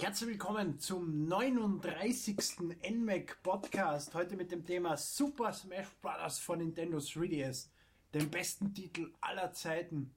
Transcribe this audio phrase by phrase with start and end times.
[0.00, 2.60] Herzlich willkommen zum 39.
[2.90, 4.14] NMAC Podcast.
[4.14, 6.38] Heute mit dem Thema Super Smash Bros.
[6.38, 7.68] von Nintendo 3DS.
[8.14, 10.14] Dem besten Titel aller Zeiten.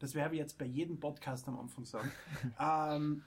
[0.00, 2.10] Das werde ich jetzt bei jedem Podcast am Anfang sagen.
[2.58, 3.22] ähm,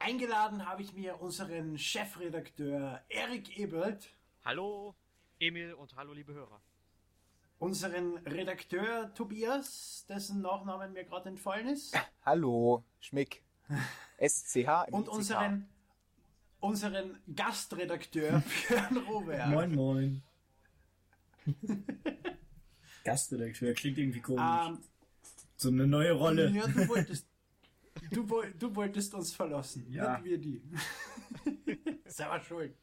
[0.00, 4.10] eingeladen habe ich mir unseren Chefredakteur Erik Ebelt.
[4.44, 4.96] Hallo
[5.38, 6.60] Emil und hallo liebe Hörer.
[7.60, 11.96] Unseren Redakteur Tobias, dessen Nachnamen mir gerade entfallen ist.
[12.24, 13.44] Hallo, Schmick.
[14.28, 14.90] SCH.
[14.90, 15.68] Und unseren,
[16.60, 19.48] unseren Gastredakteur Björn Robert.
[19.48, 20.22] Moin, moin.
[23.04, 24.40] Gastredakteur klingt irgendwie komisch.
[24.40, 24.78] Um, ähm,
[25.56, 26.50] so eine neue Rolle.
[26.50, 27.26] Ja, du wolltest,
[28.10, 30.18] du, du wolltest uns verlassen, ja.
[30.18, 30.62] nicht wir die.
[32.06, 32.74] Selber schuld.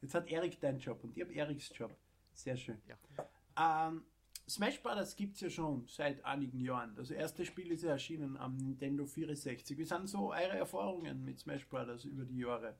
[0.00, 1.96] Jetzt hat Erik deinen Job und ich habe Eriks Job.
[2.34, 2.80] Sehr schön.
[2.86, 3.88] Ja.
[3.88, 4.04] Ähm,
[4.48, 5.14] Smash Bros.
[5.14, 6.94] gibt es ja schon seit einigen Jahren.
[6.96, 9.76] Das erste Spiel ist ja erschienen am Nintendo 64.
[9.76, 12.06] Wie sind so eure Erfahrungen mit Smash Bros.
[12.06, 12.74] über die Jahre?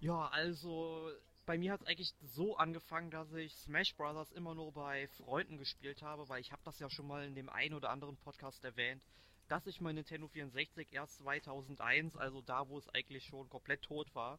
[0.00, 1.10] Ja, also
[1.44, 4.32] bei mir hat es eigentlich so angefangen, dass ich Smash Bros.
[4.32, 7.50] immer nur bei Freunden gespielt habe, weil ich habe das ja schon mal in dem
[7.50, 9.02] einen oder anderen Podcast erwähnt,
[9.48, 14.14] dass ich mein Nintendo 64 erst 2001, also da, wo es eigentlich schon komplett tot
[14.14, 14.38] war,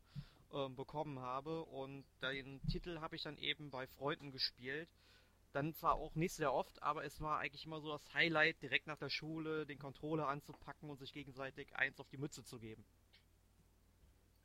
[0.52, 1.64] äh, bekommen habe.
[1.66, 4.90] Und den Titel habe ich dann eben bei Freunden gespielt.
[5.52, 8.88] Dann zwar auch nicht sehr oft, aber es war eigentlich immer so das Highlight, direkt
[8.88, 12.86] nach der Schule den Controller anzupacken und sich gegenseitig eins auf die Mütze zu geben.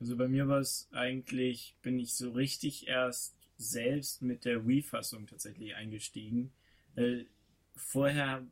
[0.01, 5.27] Also bei mir war es eigentlich, bin ich so richtig erst selbst mit der Wii-Fassung
[5.27, 6.53] tatsächlich eingestiegen.
[6.97, 7.25] Äh,
[7.77, 8.47] vorher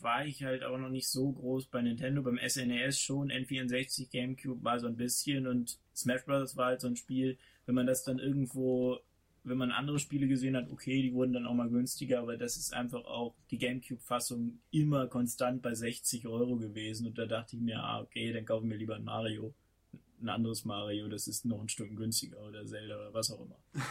[0.00, 4.10] war ich halt auch noch nicht so groß bei Nintendo, beim SNES e schon, N64,
[4.10, 6.56] GameCube war so ein bisschen und Smash Bros.
[6.56, 8.98] war halt so ein Spiel, wenn man das dann irgendwo
[9.44, 12.56] wenn man andere Spiele gesehen hat, okay, die wurden dann auch mal günstiger, aber das
[12.56, 17.62] ist einfach auch die GameCube-Fassung immer konstant bei 60 Euro gewesen und da dachte ich
[17.62, 19.54] mir, ah, okay, dann kaufen wir lieber ein Mario,
[20.20, 23.58] ein anderes Mario, das ist noch ein Stück günstiger oder Zelda oder was auch immer.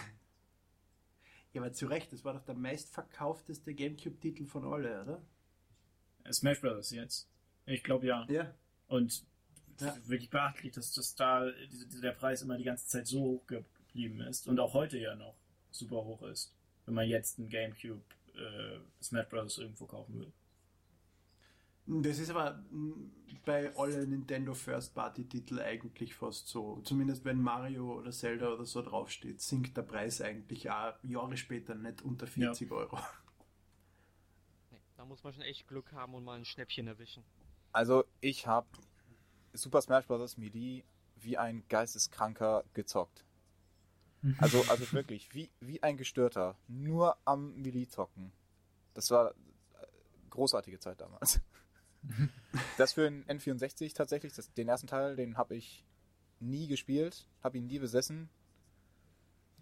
[1.53, 5.21] Ja, aber zu Recht, das war doch der meistverkaufteste GameCube-Titel von alle, oder?
[6.31, 6.91] Smash Bros.
[6.91, 7.27] jetzt.
[7.65, 8.27] Ich glaube ja.
[8.29, 8.53] Ja.
[8.87, 9.25] Und
[9.79, 9.95] ja.
[10.05, 11.49] wirklich beachtlich, dass, dass da
[12.01, 13.47] der Preis immer die ganze Zeit so hoch
[13.97, 15.35] geblieben ist und auch heute ja noch
[15.71, 16.53] super hoch ist,
[16.85, 18.03] wenn man jetzt ein GameCube
[18.35, 19.57] äh, Smash Bros.
[19.57, 20.33] irgendwo kaufen will.
[22.03, 22.63] Das ist aber
[23.45, 26.81] bei allen Nintendo First Party Titel eigentlich fast so.
[26.83, 31.75] Zumindest wenn Mario oder Zelda oder so draufsteht, sinkt der Preis eigentlich auch Jahre später
[31.75, 32.75] nicht unter 40 ja.
[32.75, 32.99] Euro.
[34.71, 37.23] Nee, da muss man schon echt Glück haben und mal ein Schnäppchen erwischen.
[37.71, 38.67] Also ich habe
[39.53, 40.37] Super Smash Bros.
[40.37, 40.83] Melee
[41.15, 43.26] wie ein Geisteskranker gezockt.
[44.39, 46.57] Also, also wirklich, wie, wie ein Gestörter.
[46.67, 48.31] Nur am Melee zocken.
[48.93, 49.33] Das war äh,
[50.29, 51.39] großartige Zeit damals.
[52.77, 55.85] das für ein N64 tatsächlich, das, den ersten Teil, den habe ich
[56.39, 58.29] nie gespielt, habe ihn nie besessen.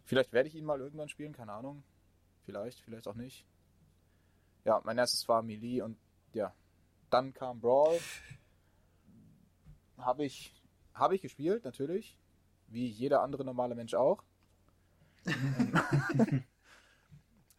[0.04, 1.84] Vielleicht werde ich ihn mal irgendwann spielen, keine Ahnung.
[2.46, 3.46] Vielleicht, vielleicht auch nicht.
[4.64, 5.98] Ja, mein erstes war Melee und
[6.34, 6.54] ja,
[7.10, 8.00] dann kam Brawl.
[9.98, 10.54] Habe ich,
[10.94, 12.20] habe ich gespielt, natürlich.
[12.68, 14.24] Wie jeder andere normale Mensch auch.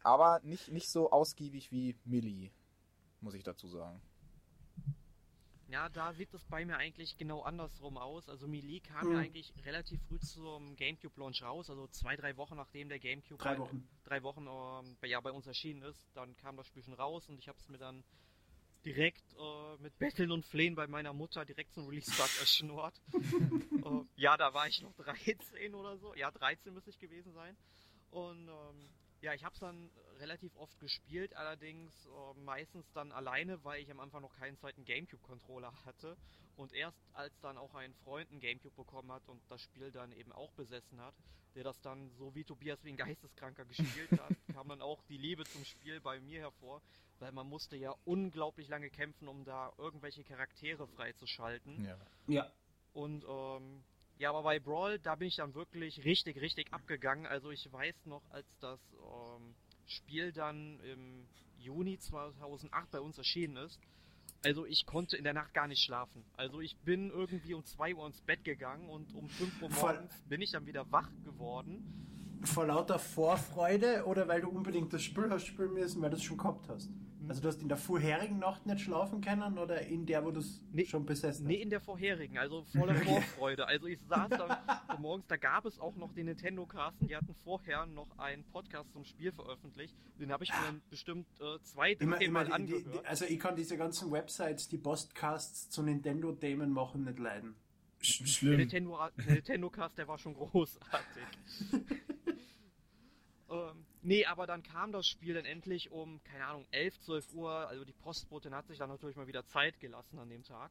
[0.03, 2.51] Aber nicht, nicht so ausgiebig wie Millie,
[3.21, 4.01] muss ich dazu sagen.
[5.69, 8.29] Ja, da sieht es bei mir eigentlich genau andersrum aus.
[8.29, 9.13] Also Melee kam mhm.
[9.15, 13.43] ja eigentlich relativ früh zum GameCube Launch raus, also zwei, drei Wochen nachdem der GameCube
[13.43, 16.09] drei Wochen, drei Wochen ähm, ja, bei uns erschienen ist.
[16.15, 18.05] Dann kam das Spiel schon raus und ich habe es mir dann
[18.87, 22.95] direkt äh, mit Betteln und Flehen bei meiner Mutter direkt zum Release-Start erschnurrt.
[23.13, 26.15] äh, ja, da war ich noch 13 oder so.
[26.15, 27.57] Ja, 13 müsste ich gewesen sein.
[28.11, 28.89] Und ähm,
[29.21, 33.91] ja, ich habe es dann relativ oft gespielt, allerdings äh, meistens dann alleine, weil ich
[33.91, 36.17] am Anfang noch keinen zweiten GameCube-Controller hatte.
[36.57, 40.13] Und erst als dann auch ein Freund einen GameCube bekommen hat und das Spiel dann
[40.13, 41.15] eben auch besessen hat,
[41.55, 45.19] der das dann so wie Tobias wie ein Geisteskranker gespielt hat, kam dann auch die
[45.19, 46.81] Liebe zum Spiel bei mir hervor,
[47.19, 51.85] weil man musste ja unglaublich lange kämpfen, um da irgendwelche Charaktere freizuschalten.
[51.85, 51.99] Ja.
[52.27, 52.53] ja.
[52.95, 53.85] Und ähm,
[54.19, 57.27] ja, aber bei Brawl, da bin ich dann wirklich richtig, richtig abgegangen.
[57.27, 59.55] Also ich weiß noch, als das ähm,
[59.87, 61.27] Spiel dann im
[61.59, 63.79] Juni 2008 bei uns erschienen ist,
[64.45, 66.25] also ich konnte in der Nacht gar nicht schlafen.
[66.37, 70.23] Also ich bin irgendwie um 2 Uhr ins Bett gegangen und um 5 Uhr morgens
[70.29, 72.41] bin ich dann wieder wach geworden.
[72.43, 76.23] Vor lauter Vorfreude oder weil du unbedingt das Spiel hast spielen müssen, weil du es
[76.23, 76.91] schon gehabt hast?
[77.27, 77.31] Mhm.
[77.31, 80.41] Also du hast in der vorherigen Nacht nicht schlafen können oder in der, wo du
[80.41, 81.49] es nee, schon besessen hast?
[81.51, 83.67] Nee, in der vorherigen, also voller Vorfreude.
[83.67, 84.57] Also ich saß dann
[84.91, 88.45] so morgens, da gab es auch noch den Nintendo Casten, die hatten vorher noch einen
[88.45, 89.97] Podcast zum Spiel veröffentlicht.
[90.19, 92.87] Den habe ich mir dann bestimmt äh, zwei, drei immer, Mal angehört.
[92.87, 97.57] Die, die, also ich kann diese ganzen Websites, die Postcasts zu Nintendo-Themen machen, nicht leiden.
[98.01, 98.51] Schlimm.
[98.51, 101.23] Der Nintendo, der Nintendo Cast, der war schon großartig.
[103.51, 107.51] ähm, nee, aber dann kam das Spiel dann endlich um, keine Ahnung, 11, 12 Uhr.
[107.51, 110.71] Also die Postbotin hat sich dann natürlich mal wieder Zeit gelassen an dem Tag.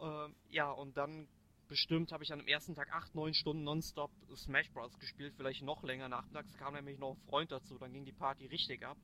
[0.00, 1.28] Ähm, ja, und dann
[1.68, 4.98] bestimmt habe ich an dem ersten Tag 8, 9 Stunden nonstop Smash Bros.
[4.98, 6.08] gespielt, vielleicht noch länger.
[6.08, 8.98] Nachmittags kam nämlich noch ein Freund dazu, dann ging die Party richtig ab.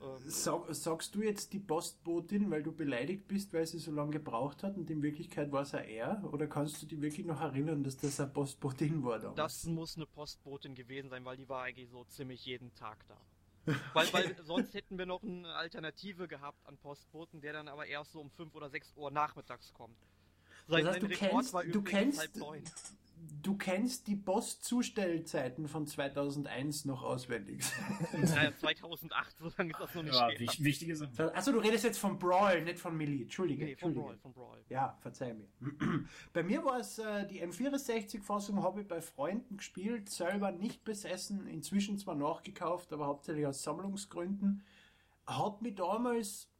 [0.00, 4.12] Ähm, Sag, sagst du jetzt die Postbotin, weil du beleidigt bist, weil sie so lange
[4.12, 6.22] gebraucht hat und in Wirklichkeit war es ja er?
[6.32, 9.36] Oder kannst du dich wirklich noch erinnern, dass das eine Postbotin war damals?
[9.36, 13.16] Das muss eine Postbotin gewesen sein, weil die war eigentlich so ziemlich jeden Tag da.
[13.92, 18.12] weil, weil sonst hätten wir noch eine Alternative gehabt an Postboten, der dann aber erst
[18.12, 19.98] so um 5 oder 6 Uhr nachmittags kommt.
[20.66, 22.30] Sein, das heißt, du kennst, du kennst,
[23.42, 27.64] du kennst die Postzustellzeiten von 2001 noch auswendig.
[28.12, 30.48] Naja, 2008, so lange ist das noch nicht ja, her.
[30.58, 31.34] Wichtige Sache.
[31.34, 33.22] Achso, du redest jetzt von Brawl, nicht von Melee.
[33.22, 33.64] Entschuldige.
[33.64, 34.62] Nee, von Brawl, von Brawl.
[34.68, 35.48] Ja, verzeih mir.
[36.32, 41.46] bei mir war es äh, die N64-Fassung, habe ich bei Freunden gespielt, selber nicht besessen,
[41.46, 44.62] inzwischen zwar nachgekauft, aber hauptsächlich aus Sammlungsgründen.
[45.26, 46.50] Hat mich damals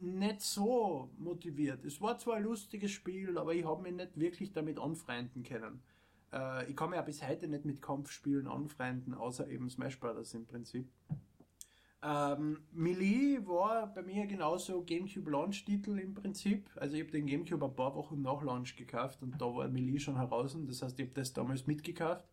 [0.00, 1.84] nicht so motiviert.
[1.84, 5.82] Es war zwar ein lustiges Spiel, aber ich habe mich nicht wirklich damit anfreunden können.
[6.32, 10.34] Äh, ich kann mich ja bis heute nicht mit Kampfspielen anfreunden, außer eben Smash Brothers
[10.34, 10.88] im Prinzip.
[12.02, 16.70] Ähm, Melee war bei mir genauso GameCube Launch-Titel im Prinzip.
[16.76, 19.98] Also ich habe den GameCube ein paar Wochen nach Launch gekauft und da war Melee
[19.98, 20.56] schon heraus.
[20.66, 22.24] Das heißt, ich habe das damals mitgekauft.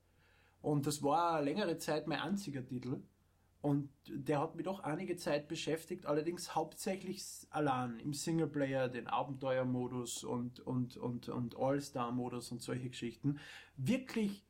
[0.61, 3.01] Und das war längere Zeit mein einziger Titel.
[3.63, 10.25] Und der hat mich doch einige Zeit beschäftigt, allerdings hauptsächlich allein im Singleplayer, den Abenteuermodus
[10.25, 13.39] und, und, und, und All-Star-Modus und solche Geschichten.
[13.77, 14.43] Wirklich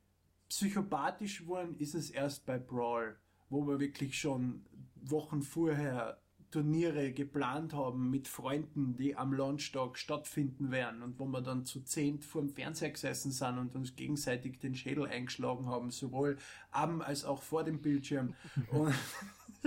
[0.49, 3.15] psychopathisch geworden ist es erst bei Brawl,
[3.49, 4.65] wo wir wirklich schon
[4.95, 6.19] Wochen vorher
[6.53, 11.81] Turniere geplant haben mit Freunden, die am Launchtag stattfinden werden und wo wir dann zu
[11.81, 16.37] zehnt vor dem Fernseher gesessen sind und uns gegenseitig den Schädel eingeschlagen haben, sowohl
[16.69, 18.35] am als auch vor dem Bildschirm.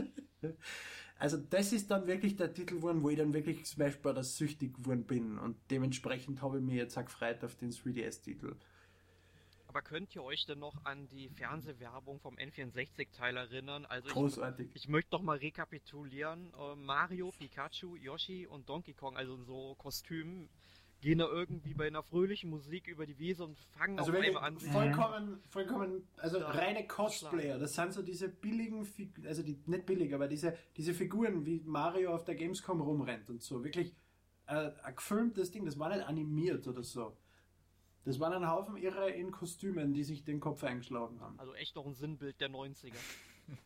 [1.19, 4.37] also das ist dann wirklich der Titel geworden, wo ich dann wirklich Smash Bros.
[4.37, 8.55] süchtig geworden bin und dementsprechend habe ich mir jetzt auch gefreut auf den 3DS-Titel.
[9.77, 13.85] Aber könnt ihr euch denn noch an die Fernsehwerbung vom N64-Teil erinnern?
[13.85, 14.71] Also Großartig.
[14.73, 16.51] Ich, ich möchte noch mal rekapitulieren.
[16.59, 20.49] Äh, Mario, Pikachu, Yoshi und Donkey Kong, also in so Kostümen,
[21.03, 24.45] gehen da irgendwie bei einer fröhlichen Musik über die Wiese und fangen also auf einmal
[24.45, 24.59] an.
[24.59, 27.59] Vollkommen, vollkommen, also ja, reine Cosplayer.
[27.59, 28.89] Das sind so diese billigen,
[29.27, 33.43] also die, nicht billig, aber diese, diese Figuren, wie Mario auf der Gamescom rumrennt und
[33.43, 33.63] so.
[33.63, 33.95] Wirklich
[34.47, 37.15] äh, ein gefilmtes Ding, das war nicht animiert oder so.
[38.07, 41.37] Das waren ein Haufen Irre in Kostümen, die sich den Kopf eingeschlagen haben.
[41.41, 42.95] Also echt noch ein Sinnbild der 90er.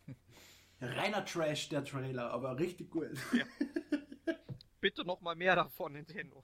[0.81, 3.11] Reiner Trash, der Trailer, aber richtig gut.
[3.35, 3.45] Ja.
[4.81, 6.43] Bitte noch mal mehr davon, Nintendo.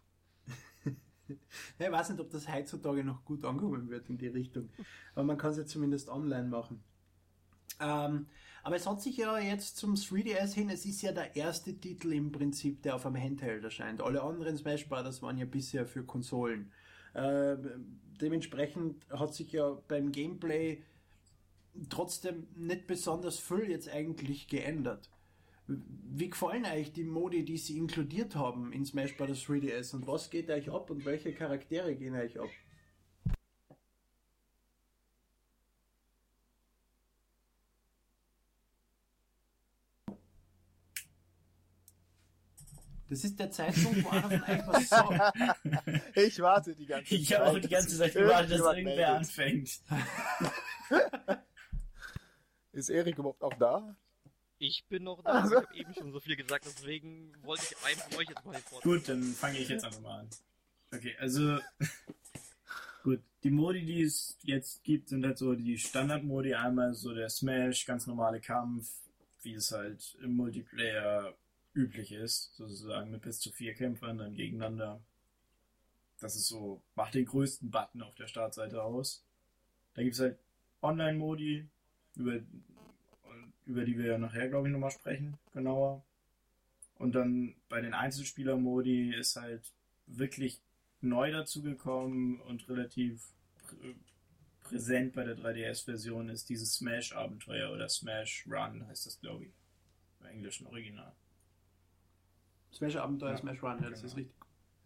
[1.26, 4.68] ich weiß nicht, ob das heutzutage noch gut ankommen wird in die Richtung.
[5.14, 6.84] Aber man kann es ja zumindest online machen.
[7.80, 8.26] Ähm,
[8.62, 12.12] aber es hat sich ja jetzt zum 3DS hin, es ist ja der erste Titel
[12.12, 14.02] im Prinzip, der auf einem Handheld erscheint.
[14.02, 15.22] Alle anderen Smash Bros.
[15.22, 16.70] waren ja bisher für Konsolen.
[17.16, 17.56] Äh,
[18.20, 20.82] dementsprechend hat sich ja beim Gameplay
[21.88, 25.10] trotzdem nicht besonders viel jetzt eigentlich geändert.
[25.66, 29.46] Wie gefallen euch die Modi, die sie inkludiert haben in Smash Bros.
[29.46, 32.50] 3DS und was geht euch ab und welche Charaktere gehen euch ab?
[43.08, 46.16] Das ist der Zeitpunkt, wo einer von euch was sagt.
[46.16, 47.20] Ich warte die ganze Zeit.
[47.20, 49.80] Ich habe auch die ganze Zeit gewartet, dass irgendwer anfängt.
[52.72, 53.96] ist Erik überhaupt auch da?
[54.58, 55.42] Ich bin noch da.
[55.42, 55.56] Also.
[55.56, 58.54] Ich habe eben schon so viel gesagt, deswegen wollte ich einen von euch jetzt mal
[58.54, 58.82] fort.
[58.82, 60.28] Gut, dann fange ich jetzt einfach mal an.
[60.92, 61.58] Okay, also
[63.04, 66.54] gut, die Modi, die es jetzt gibt, sind halt so die Standard-Modi.
[66.54, 68.90] Einmal so der Smash, ganz normale Kampf,
[69.42, 71.34] wie es halt im Multiplayer
[71.76, 75.00] üblich ist, sozusagen mit bis zu vier Kämpfern dann gegeneinander.
[76.18, 79.22] Das ist so, macht den größten Button auf der Startseite aus.
[79.94, 80.38] Da gibt es halt
[80.82, 81.68] Online-Modi,
[82.16, 82.40] über,
[83.66, 86.02] über die wir nachher, glaube ich, nochmal sprechen, genauer.
[86.98, 89.72] Und dann bei den Einzelspieler-Modi ist halt
[90.06, 90.62] wirklich
[91.02, 93.28] neu dazugekommen und relativ
[93.66, 93.94] prä
[94.62, 99.52] präsent bei der 3DS-Version ist dieses Smash-Abenteuer oder Smash Run heißt das, glaube ich,
[100.18, 101.14] im englischen Original.
[102.76, 104.12] Smash Abenteuer, ja, Smash Run, ja, das genau.
[104.12, 104.36] ist richtig.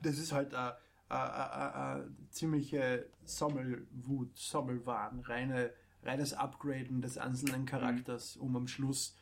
[0.03, 0.77] Das ist halt eine,
[1.09, 8.43] eine, eine ziemliche Sammelwut, Sammelwahn, reine, reines Upgraden des einzelnen Charakters, mhm.
[8.43, 9.17] um am Schluss,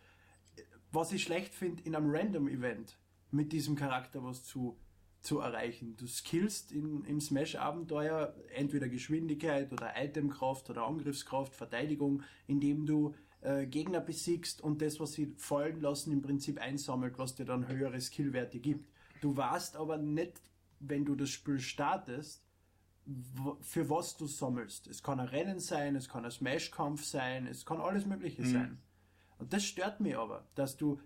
[0.92, 2.98] was ich schlecht finde, in einem Random Event
[3.30, 4.78] mit diesem Charakter was zu
[5.20, 5.96] zu erreichen.
[5.96, 13.66] Du skillst in, im Smash-Abenteuer entweder Geschwindigkeit oder Itemkraft oder Angriffskraft, Verteidigung, indem du äh,
[13.66, 18.00] Gegner besiegst und das, was sie fallen lassen, im Prinzip einsammelt, was dir dann höhere
[18.00, 18.90] Skillwerte gibt.
[19.20, 20.40] Du weißt aber nicht,
[20.80, 22.42] wenn du das Spiel startest,
[23.60, 24.86] für was du sammelst.
[24.86, 28.52] Es kann ein Rennen sein, es kann ein Smash-Kampf sein, es kann alles Mögliche mhm.
[28.52, 28.78] sein.
[29.38, 31.00] Und das stört mich aber, dass du,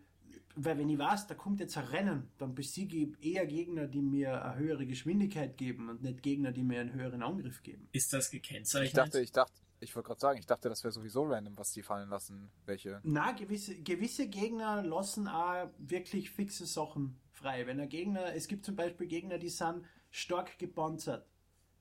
[0.57, 4.03] weil wenn ich weiß, da kommt jetzt ein Rennen, dann besiege ich eher Gegner, die
[4.03, 7.89] mir eine höhere Geschwindigkeit geben und nicht Gegner, die mir einen höheren Angriff geben.
[7.93, 8.89] Ist das gekennzeichnet?
[8.89, 11.73] Ich dachte, ich dachte, ich wollte gerade sagen, ich dachte, das wäre sowieso random, was
[11.73, 13.01] die fallen lassen, welche.
[13.03, 17.67] Na, gewisse, gewisse Gegner lassen auch wirklich fixe Sachen frei.
[17.67, 21.27] Wenn ein Gegner, es gibt zum Beispiel Gegner, die sind stark gepanzert.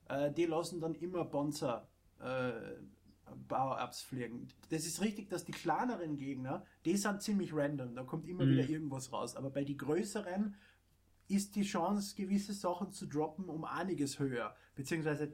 [0.08, 1.88] Äh, die lassen dann immer Panzer
[2.20, 2.52] äh,
[3.48, 4.48] Power-Ups fliegen.
[4.70, 8.52] Das ist richtig, dass die kleineren Gegner, die sind ziemlich random, da kommt immer mhm.
[8.52, 9.36] wieder irgendwas raus.
[9.36, 10.54] Aber bei den größeren
[11.28, 14.54] ist die Chance, gewisse Sachen zu droppen, um einiges höher.
[14.74, 15.30] Beziehungsweise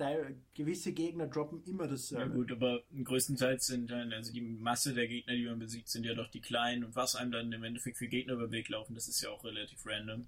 [0.55, 2.25] gewisse Gegner droppen immer dasselbe.
[2.25, 6.05] Ja gut, aber größtenteils sind dann, also die Masse der Gegner, die man besiegt, sind
[6.05, 8.69] ja doch die kleinen und was einem dann im Endeffekt für Gegner über den Weg
[8.69, 10.27] laufen, das ist ja auch relativ random.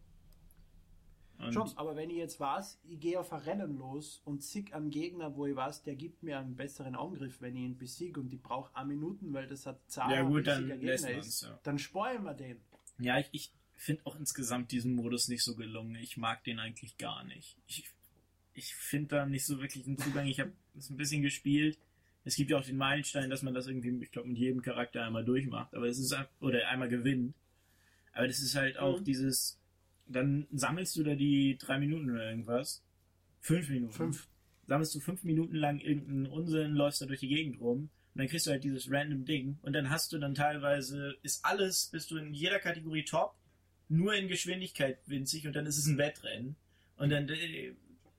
[1.41, 4.75] Und Schon, aber wenn ich jetzt weiß, ich gehe auf ein Rennen los und sieg
[4.75, 8.21] einen Gegner, wo ich weiß, der gibt mir einen besseren Angriff, wenn ich ihn besiege
[8.21, 11.59] und ich brauche eine Minuten, weil das hat Zahl ja, gut, dann Gegner ist, ja.
[11.63, 12.61] dann sparen wir den.
[12.99, 15.95] Ja, ich, ich finde auch insgesamt diesen Modus nicht so gelungen.
[15.97, 17.57] Ich mag den eigentlich gar nicht.
[17.67, 17.85] Ich,
[18.53, 20.27] ich finde da nicht so wirklich einen Zugang.
[20.27, 21.79] Ich habe es ein bisschen gespielt.
[22.25, 25.05] Es gibt ja auch den Meilenstein, dass man das irgendwie, ich glaube, mit jedem Charakter
[25.05, 27.35] einmal durchmacht, aber es ist oder einmal gewinnt.
[28.13, 29.05] Aber das ist halt auch mhm.
[29.05, 29.60] dieses,
[30.11, 32.83] dann sammelst du da die drei Minuten oder irgendwas.
[33.41, 33.93] Fünf Minuten.
[33.93, 34.29] Fünf.
[34.67, 38.29] Sammelst du fünf Minuten lang irgendeinen Unsinn, läufst da durch die Gegend rum und dann
[38.29, 42.11] kriegst du halt dieses random Ding und dann hast du dann teilweise, ist alles, bist
[42.11, 43.35] du in jeder Kategorie top,
[43.89, 46.57] nur in Geschwindigkeit winzig und dann ist es ein Wettrennen
[46.97, 47.75] und dann, äh,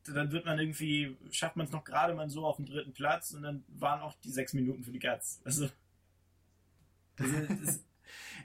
[0.06, 3.32] dann wird man irgendwie, schafft man es noch gerade mal so auf dem dritten Platz
[3.32, 5.42] und dann waren auch die sechs Minuten für die Katz.
[5.44, 5.70] Also,
[7.18, 7.84] das, das,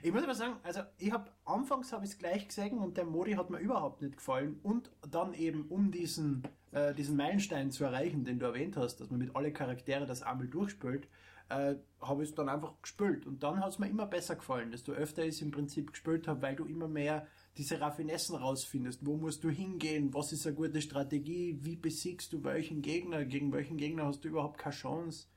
[0.03, 3.05] ich muss aber sagen, also ich habe anfangs habe ich es gleich gesehen und der
[3.05, 7.83] Modi hat mir überhaupt nicht gefallen und dann eben um diesen äh, diesen Meilenstein zu
[7.83, 11.07] erreichen, den du erwähnt hast, dass man mit alle Charaktere das einmal durchspielt,
[11.49, 14.71] äh, habe ich es dann einfach gespielt und dann hat es mir immer besser gefallen,
[14.71, 17.25] desto öfter ich es im Prinzip gespielt habe, weil du immer mehr
[17.57, 19.05] diese Raffinessen rausfindest.
[19.05, 20.13] Wo musst du hingehen?
[20.13, 21.57] Was ist eine gute Strategie?
[21.61, 23.25] Wie besiegst du welchen Gegner?
[23.25, 25.27] Gegen welchen Gegner hast du überhaupt keine Chance?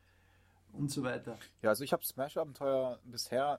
[0.73, 1.39] Und so weiter.
[1.63, 3.59] Ja, also ich habe Smash-Abenteuer bisher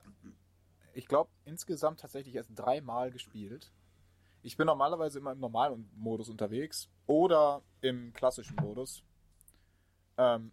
[0.94, 3.72] ich glaube, insgesamt tatsächlich erst dreimal gespielt.
[4.42, 9.02] Ich bin normalerweise immer im normalen Modus unterwegs oder im klassischen Modus.
[10.16, 10.52] Ähm,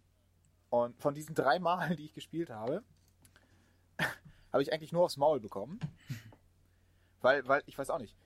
[0.70, 2.82] und von diesen drei Malen, die ich gespielt habe,
[4.52, 5.80] habe ich eigentlich nur aufs Maul bekommen.
[7.20, 8.16] Weil, weil, ich weiß auch nicht.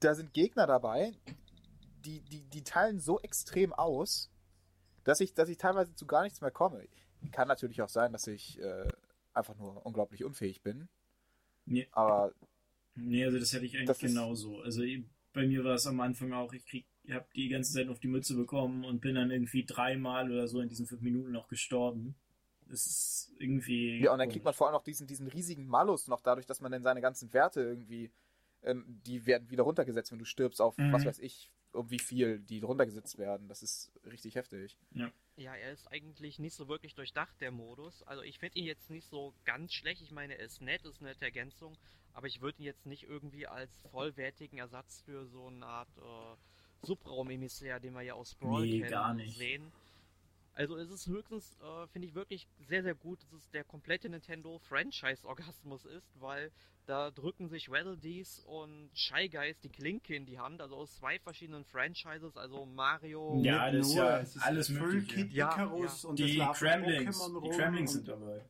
[0.00, 1.12] Da sind Gegner dabei,
[2.04, 4.30] die, die, die teilen so extrem aus,
[5.04, 6.86] dass ich, dass ich teilweise zu gar nichts mehr komme.
[7.32, 8.88] Kann natürlich auch sein, dass ich äh,
[9.38, 10.88] einfach nur unglaublich unfähig bin.
[11.66, 11.88] Nee.
[11.92, 12.32] Aber.
[12.94, 14.60] Nee, also das hätte ich eigentlich genauso.
[14.60, 14.82] Also
[15.32, 18.00] bei mir war es am Anfang auch, ich krieg, ich habe die ganze Zeit auf
[18.00, 21.48] die Mütze bekommen und bin dann irgendwie dreimal oder so in diesen fünf Minuten noch
[21.48, 22.16] gestorben.
[22.66, 24.00] Das ist irgendwie.
[24.00, 26.60] Ja, und dann kriegt man vor allem noch diesen, diesen riesigen Malus noch dadurch, dass
[26.60, 28.10] man dann seine ganzen Werte irgendwie,
[28.62, 30.92] ähm, die werden wieder runtergesetzt, wenn du stirbst auf, mhm.
[30.92, 33.48] was weiß ich, um wie viel die runtergesetzt werden.
[33.48, 34.76] Das ist richtig heftig.
[34.92, 35.10] Ja.
[35.38, 38.02] Ja, er ist eigentlich nicht so wirklich durchdacht, der Modus.
[38.02, 40.02] Also ich finde ihn jetzt nicht so ganz schlecht.
[40.02, 41.76] Ich meine, er ist nett, ist eine nette Ergänzung,
[42.12, 46.86] aber ich würde ihn jetzt nicht irgendwie als vollwertigen Ersatz für so eine Art äh,
[46.86, 49.72] Subraum-Emissär, den wir ja aus Brawl nee, kennen, sehen.
[50.58, 54.08] Also es ist höchstens, äh, finde ich wirklich sehr, sehr gut, dass es der komplette
[54.08, 56.50] Nintendo-Franchise-Orgasmus ist, weil
[56.84, 57.96] da drücken sich Waddle
[58.44, 63.40] und Shy Guys die Klinke in die Hand, also aus zwei verschiedenen Franchises, also Mario.
[63.40, 65.14] Ja, das ist ja es ist alles mögliche.
[65.14, 66.08] Kid ja, Icarus ja.
[66.08, 68.44] und die Kremlings, die Kremlings sind dabei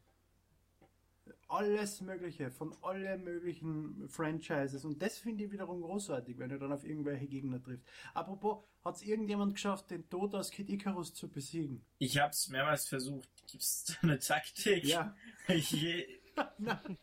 [1.49, 4.85] alles Mögliche, von allen möglichen Franchises.
[4.85, 7.87] Und das finde ich wiederum großartig, wenn du dann auf irgendwelche Gegner triffst.
[8.15, 11.85] Apropos, hat es irgendjemand geschafft, den Tod aus Kid Icarus zu besiegen?
[11.99, 13.29] Ich habe es mehrmals versucht.
[13.51, 14.85] Gibt es eine Taktik?
[14.85, 15.15] Ja.
[15.49, 15.75] Ich,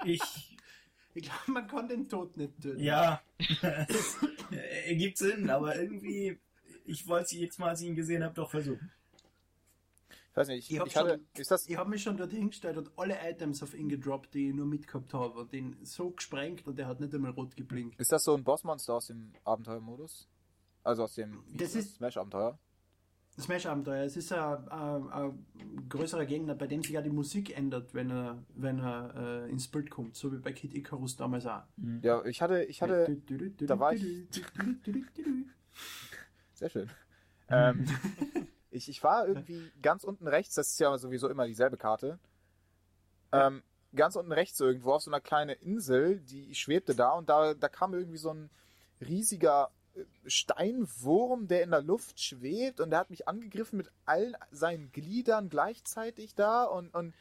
[0.03, 0.57] ich,
[1.15, 2.79] ich glaube, man kann den Tod nicht töten.
[2.79, 3.21] Ja,
[4.85, 6.37] ergibt Sinn, aber irgendwie,
[6.85, 8.91] ich wollte es jetzt mal, als ich ihn gesehen habe, doch versuchen.
[10.35, 11.65] Ich weiß nicht, ich, ich, ich hatte, ist das...
[11.65, 14.65] Ich habe mich schon dorthin gestellt und alle Items auf ihn gedroppt, die ich nur
[14.65, 17.97] mitgehabt habe und den so gesprengt und der hat nicht einmal rot geblinkt.
[18.01, 20.27] Ist das so ein Bossmonster aus dem Abenteuermodus?
[20.83, 22.59] Also aus dem Smash-Abenteuer?
[23.39, 24.03] Smash-Abenteuer.
[24.03, 28.11] Es ist ein, ein, ein, größerer Gegner, bei dem sich ja die Musik ändert, wenn
[28.11, 31.63] er, wenn er äh, ins Bild kommt, so wie bei Kid Icarus damals auch.
[32.01, 33.21] Ja, ich hatte, ich hatte,
[33.61, 34.03] da war ich.
[36.55, 36.89] Sehr schön.
[37.47, 37.85] ähm,
[38.75, 42.20] ich, ich war irgendwie ganz unten rechts, das ist ja sowieso immer dieselbe Karte.
[43.32, 43.63] Ähm,
[43.96, 47.70] ganz unten rechts irgendwo auf so einer kleinen Insel, die schwebte da und da, da
[47.70, 48.50] kam irgendwie so ein
[49.01, 49.72] riesiger
[50.25, 55.50] Steinwurm, der in der Luft schwebt und der hat mich angegriffen mit all seinen Gliedern
[55.50, 57.13] gleichzeitig da und, und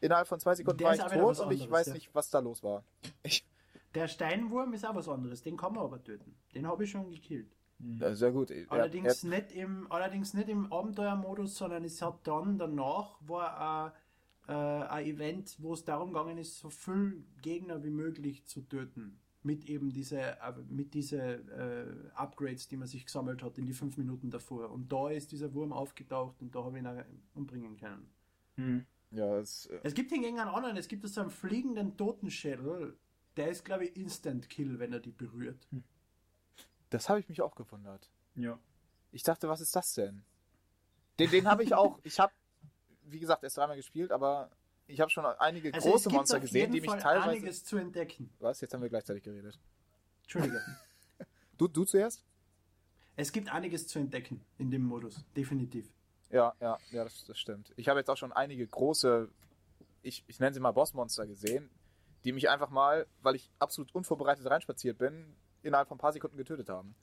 [0.00, 1.92] innerhalb von zwei Sekunden der war ich tot anderes, und ich weiß ja.
[1.94, 2.82] nicht, was da los war.
[3.22, 3.44] Ich
[3.94, 6.36] der Steinwurm ist auch was anderes, den kann man aber töten.
[6.54, 7.50] Den habe ich schon gekillt.
[7.80, 8.52] Ja, sehr gut.
[8.68, 13.94] Allerdings, er, er, nicht im, allerdings nicht im Abenteuermodus, sondern es hat dann danach war
[14.48, 18.62] ein, äh, ein Event, wo es darum gegangen ist, so viele Gegner wie möglich zu
[18.62, 23.66] töten mit eben diese, äh, mit diese äh, Upgrades, die man sich gesammelt hat in
[23.66, 24.70] die fünf Minuten davor.
[24.70, 28.10] Und da ist dieser Wurm aufgetaucht und da habe ich ihn umbringen können.
[28.56, 28.86] Mhm.
[29.10, 32.98] Ja, es, äh es gibt hingegen einen anderen, es gibt so einen fliegenden Totenschädel,
[33.36, 35.66] der ist, glaube ich, Instant Kill, wenn er die berührt.
[35.70, 35.84] Hm.
[36.90, 38.10] Das habe ich mich auch gewundert.
[38.34, 38.58] Ja.
[39.10, 40.24] Ich dachte, was ist das denn?
[41.18, 42.32] Den, den habe ich auch, ich habe,
[43.02, 44.50] wie gesagt, erst dreimal gespielt, aber
[44.86, 47.30] ich habe schon einige also große Monster gesehen, die mich Fall teilweise.
[47.30, 48.30] einiges zu entdecken.
[48.38, 48.60] Was?
[48.60, 49.58] Jetzt haben wir gleichzeitig geredet.
[50.22, 50.62] Entschuldige.
[51.58, 52.24] du, du zuerst?
[53.16, 55.90] Es gibt einiges zu entdecken in dem Modus, definitiv.
[56.30, 57.72] Ja, ja, ja, das, das stimmt.
[57.76, 59.28] Ich habe jetzt auch schon einige große,
[60.02, 61.70] ich, ich nenne sie mal Bossmonster gesehen,
[62.24, 66.36] die mich einfach mal, weil ich absolut unvorbereitet reinspaziert bin, innerhalb von ein paar Sekunden
[66.36, 66.94] getötet haben.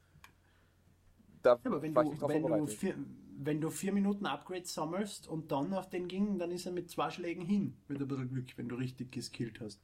[1.42, 2.96] Da ja, aber wenn, du, wenn, du vier,
[3.38, 6.90] wenn du vier Minuten Upgrades sammelst und dann auf den ging, dann ist er mit
[6.90, 7.78] zwei Schlägen hin.
[7.88, 9.82] Mit ein bisschen Glück, wenn du richtig geskillt hast.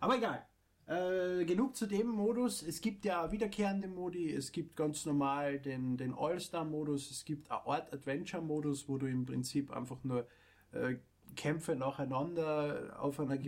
[0.00, 0.44] Aber egal.
[0.86, 2.62] Äh, genug zu dem Modus.
[2.62, 4.32] Es gibt ja wiederkehrende Modi.
[4.32, 7.10] Es gibt ganz normal den, den All-Star-Modus.
[7.10, 10.26] Es gibt einen Art-Adventure-Modus, wo du im Prinzip einfach nur
[10.72, 10.96] äh,
[11.34, 13.38] Kämpfe nacheinander auf einer,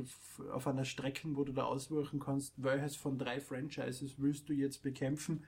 [0.52, 4.82] auf einer Strecke, wo du da auswirken kannst, welches von drei Franchises willst du jetzt
[4.82, 5.44] bekämpfen.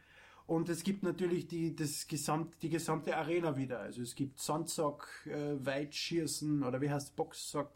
[0.46, 3.80] Und es gibt natürlich die, das gesamt, die gesamte Arena wieder.
[3.80, 7.70] Also es gibt Sandsack, äh, Weitschießen oder wie heißt Boxsack,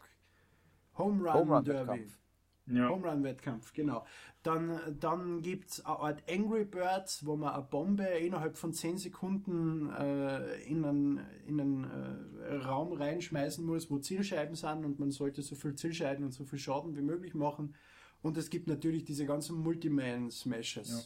[0.97, 1.89] Home Run, Home Run Derby.
[1.89, 2.24] Wettkampf.
[2.67, 2.89] Ja.
[2.89, 4.05] Home Run Wettkampf, genau.
[4.41, 8.97] Dann, dann gibt es eine Art Angry Birds, wo man eine Bombe innerhalb von 10
[8.97, 15.11] Sekunden äh, in einen, in einen äh, Raum reinschmeißen muss, wo Zielscheiben sind und man
[15.11, 17.75] sollte so viel Zielscheiben und so viel Schaden wie möglich machen.
[18.21, 20.89] Und es gibt natürlich diese ganzen Multiman-Smashes.
[20.89, 20.99] Ja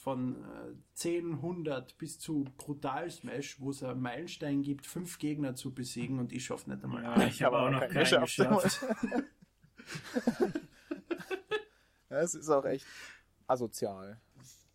[0.00, 5.56] von äh, 10, 100 bis zu Brutal Smash, wo es einen Meilenstein gibt, fünf Gegner
[5.56, 7.02] zu besiegen und ich schaffe nicht einmal.
[7.02, 8.38] Ja, ich habe auch noch keinen geschafft.
[12.18, 12.86] ja, es ist auch echt
[13.46, 14.20] asozial,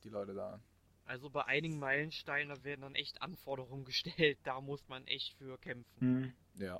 [0.03, 0.59] die Leute da.
[1.05, 5.95] Also bei einigen Meilensteinen werden dann echt Anforderungen gestellt, da muss man echt für kämpfen.
[5.99, 6.33] Mhm.
[6.55, 6.79] Ja.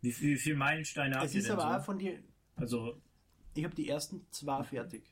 [0.00, 1.84] Wie viele viel Meilensteine habt ihr denn aber so?
[1.84, 2.18] von dir.
[2.56, 3.00] Also.
[3.54, 5.04] Ich habe die ersten zwei fertig.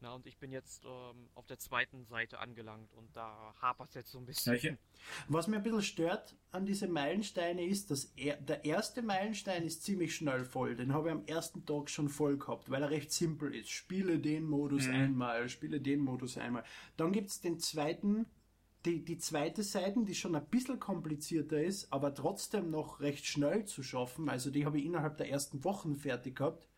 [0.00, 3.94] Na, und ich bin jetzt ähm, auf der zweiten Seite angelangt und da hapert es
[3.94, 4.54] jetzt so ein bisschen.
[4.54, 4.76] Okay.
[5.28, 9.84] Was mir ein bisschen stört an diese Meilensteine ist, dass er, der erste Meilenstein ist
[9.84, 10.76] ziemlich schnell voll.
[10.76, 13.70] Den habe ich am ersten Tag schon voll gehabt, weil er recht simpel ist.
[13.70, 14.94] Spiele den Modus mhm.
[14.94, 16.64] einmal, spiele den Modus einmal.
[16.98, 18.26] Dann gibt es den zweiten,
[18.84, 23.64] die, die zweite Seite, die schon ein bisschen komplizierter ist, aber trotzdem noch recht schnell
[23.64, 24.28] zu schaffen.
[24.28, 26.68] Also die habe ich innerhalb der ersten Wochen fertig gehabt.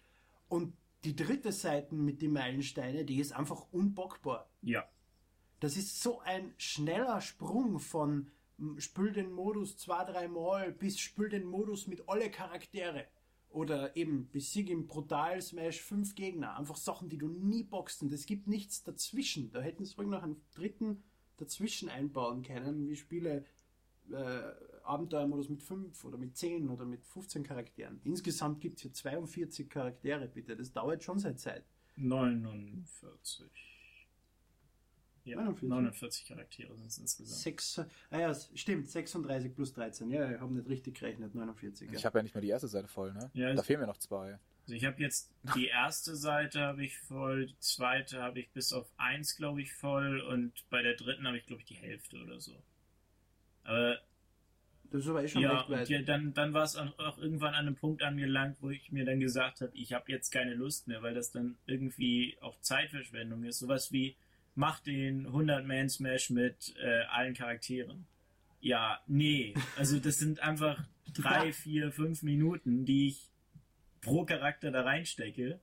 [0.48, 0.72] Und
[1.08, 4.50] die dritte Seite mit den Meilensteinen, die ist einfach unbockbar.
[4.60, 4.86] Ja.
[5.58, 8.30] Das ist so ein schneller Sprung von
[8.76, 13.06] spül den Modus zwei, dreimal bis spül den Modus mit alle Charaktere.
[13.48, 16.58] Oder eben besieg im Brutal Smash fünf Gegner.
[16.58, 18.02] Einfach Sachen, die du nie boxst.
[18.02, 19.50] Und es gibt nichts dazwischen.
[19.50, 21.02] Da hätten sie ruhig noch einen dritten
[21.38, 23.46] dazwischen einbauen können, wie Spiele
[24.12, 28.00] äh, Abenteuermodus mit 5 oder mit 10 oder mit 15 Charakteren.
[28.04, 30.56] Insgesamt gibt es hier 42 Charaktere, bitte.
[30.56, 31.64] Das dauert schon seit Zeit.
[31.96, 33.46] 49.
[35.24, 37.40] Ja, 49, 49 Charaktere sind es insgesamt.
[37.40, 37.78] Sechs,
[38.10, 40.10] ah ja, stimmt, 36 plus 13.
[40.10, 41.92] Ja, ich habe nicht richtig gerechnet, 49.
[41.92, 43.30] Ich habe ja nicht mal die erste Seite voll, ne?
[43.34, 44.38] Ja, da fehlen mir noch zwei.
[44.62, 48.72] Also ich habe jetzt die erste Seite habe ich voll, die zweite habe ich bis
[48.72, 52.16] auf 1, glaube ich, voll und bei der dritten habe ich, glaube ich, die Hälfte
[52.22, 52.52] oder so.
[53.68, 53.98] Aber
[54.90, 55.88] das ist aber eh schon ja, recht weit.
[55.90, 59.20] Ja, dann, dann war es auch irgendwann an einem Punkt angelangt, wo ich mir dann
[59.20, 63.58] gesagt habe, ich habe jetzt keine Lust mehr, weil das dann irgendwie auch Zeitverschwendung ist.
[63.58, 64.16] Sowas wie,
[64.54, 68.06] mach den 100-Man-Smash mit äh, allen Charakteren.
[68.60, 69.54] Ja, nee.
[69.76, 73.28] Also das sind einfach drei, vier, fünf Minuten, die ich
[74.00, 75.60] pro Charakter da reinstecke.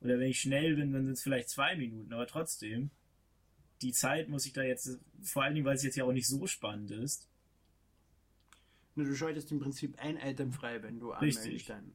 [0.00, 2.90] Oder wenn ich schnell bin, dann sind es vielleicht zwei Minuten, aber trotzdem.
[3.82, 6.26] Die Zeit muss ich da jetzt, vor allen Dingen, weil es jetzt ja auch nicht
[6.26, 7.28] so spannend ist.
[8.96, 11.94] Du schaltest im Prinzip ein Item frei, wenn du einen Meilenstein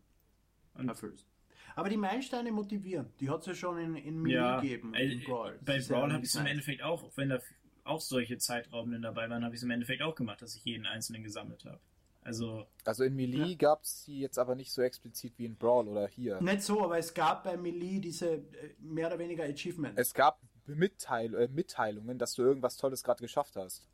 [0.88, 1.28] erfüllst.
[1.76, 3.12] Aber die Meilensteine motivieren.
[3.20, 4.94] Die hat es ja schon in, in Melee ja, gegeben.
[4.94, 5.60] Äh, Brawl.
[5.66, 7.40] Bei Brawl ja habe ich es im Endeffekt auch, wenn da
[7.84, 10.86] auch solche Zeitraubenden dabei waren, habe ich es im Endeffekt auch gemacht, dass ich jeden
[10.86, 11.80] einzelnen gesammelt habe.
[12.22, 13.56] Also, also in Melee ja.
[13.56, 16.42] gab es sie jetzt aber nicht so explizit wie in Brawl oder hier.
[16.42, 20.00] Nicht so, aber es gab bei Melee diese äh, mehr oder weniger Achievements.
[20.00, 23.88] Es gab Mitteil äh, Mitteilungen, dass du irgendwas Tolles gerade geschafft hast.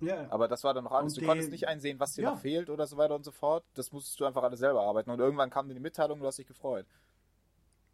[0.00, 0.30] Ja.
[0.30, 1.12] Aber das war dann noch alles.
[1.12, 2.30] Und du die, konntest nicht einsehen, was dir ja.
[2.32, 3.64] noch fehlt oder so weiter und so fort.
[3.74, 5.10] Das musstest du einfach alles selber arbeiten.
[5.10, 6.86] Und irgendwann kam die Mitteilung, du hast dich gefreut.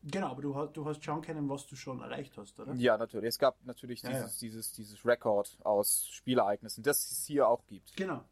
[0.05, 2.75] Genau, aber du hast, du hast schauen können, was du schon erreicht hast, oder?
[2.75, 3.29] Ja, natürlich.
[3.29, 4.49] Es gab natürlich ja, dieses, ja.
[4.49, 7.97] dieses, dieses Rekord aus Spielereignissen, das es hier auch gibt.
[7.97, 8.25] Genau.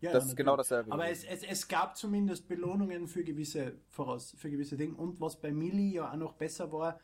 [0.00, 0.92] Ja, das ist genau dasselbe.
[0.92, 4.96] Aber es, es, es gab zumindest Belohnungen für gewisse voraus, für gewisse Dinge.
[4.96, 7.00] Und was bei Mili ja auch noch besser war,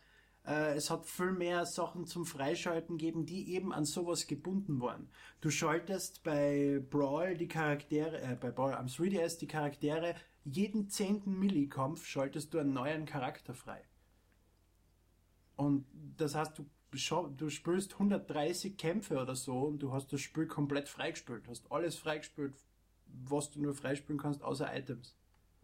[0.49, 5.11] äh, es hat viel mehr Sachen zum Freischalten gegeben, die eben an sowas gebunden waren.
[5.41, 11.39] Du schaltest bei Brawl die Charaktere, äh, bei Brawl am 3DS die Charaktere, jeden zehnten
[11.39, 13.83] Millikampf schaltest du einen neuen Charakter frei.
[15.57, 15.85] Und
[16.17, 16.67] das heißt, du,
[17.37, 21.47] du spielst 130 Kämpfe oder so und du hast das Spiel komplett freigespielt.
[21.47, 22.55] Du hast alles freigespielt,
[23.07, 25.15] was du nur freispielen kannst, außer Items.